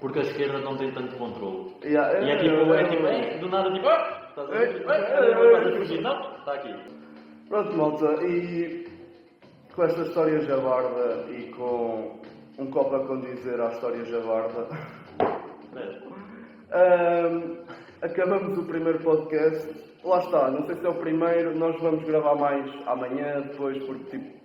[0.00, 1.74] Porque a esquerda não tem tanto controle.
[1.84, 6.00] Yeah, E é tipo, é tipo, é, do nada tipo, ah, estás a a fugir,
[6.02, 6.74] não, está aqui.
[7.48, 8.84] Pronto, malta, e
[9.74, 12.20] com esta história javarda e com
[12.58, 14.68] um copo a condizer à história javarda,
[15.76, 16.31] É.
[16.72, 17.58] ahm,
[18.02, 19.68] acabamos o primeiro podcast.
[20.04, 24.18] Lá está, não sei se é o primeiro, nós vamos gravar mais amanhã, depois, porque
[24.18, 24.42] tipo.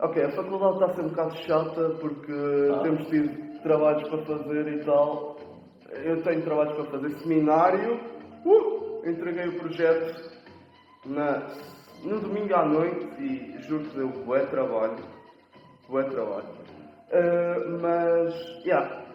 [0.00, 2.32] Ok, a faculdade está a ser um bocado chata porque
[2.74, 2.80] Ah.
[2.82, 5.36] temos tido trabalhos para fazer e tal.
[6.04, 7.10] Eu tenho trabalhos para fazer.
[7.20, 8.00] Seminário,
[8.44, 10.30] uh, entreguei o projeto
[11.06, 11.46] na,
[12.04, 14.96] no domingo à noite e juro-te deu bué trabalho.
[15.88, 16.48] Bué trabalho.
[17.12, 18.34] Ah, mas,
[18.66, 19.05] yeah,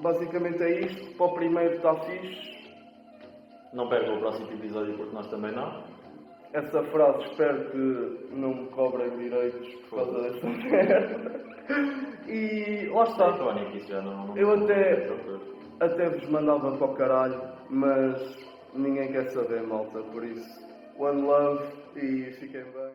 [0.00, 1.16] basicamente é isto.
[1.16, 2.60] Para o primeiro está fixe.
[3.72, 5.84] Não perca o próximo episódio porque nós também não.
[6.52, 11.40] Essa frase espero que não me cobrem direitos por causa desta merda.
[12.26, 13.32] E lá está.
[13.86, 14.26] Já não.
[14.28, 15.06] não Eu até-
[15.80, 17.40] Até vos mandava para o caralho,
[17.70, 18.20] mas
[18.74, 20.00] ninguém quer saber, malta.
[20.00, 20.66] Por isso,
[20.98, 21.64] one love
[21.96, 22.88] e fiquem bem.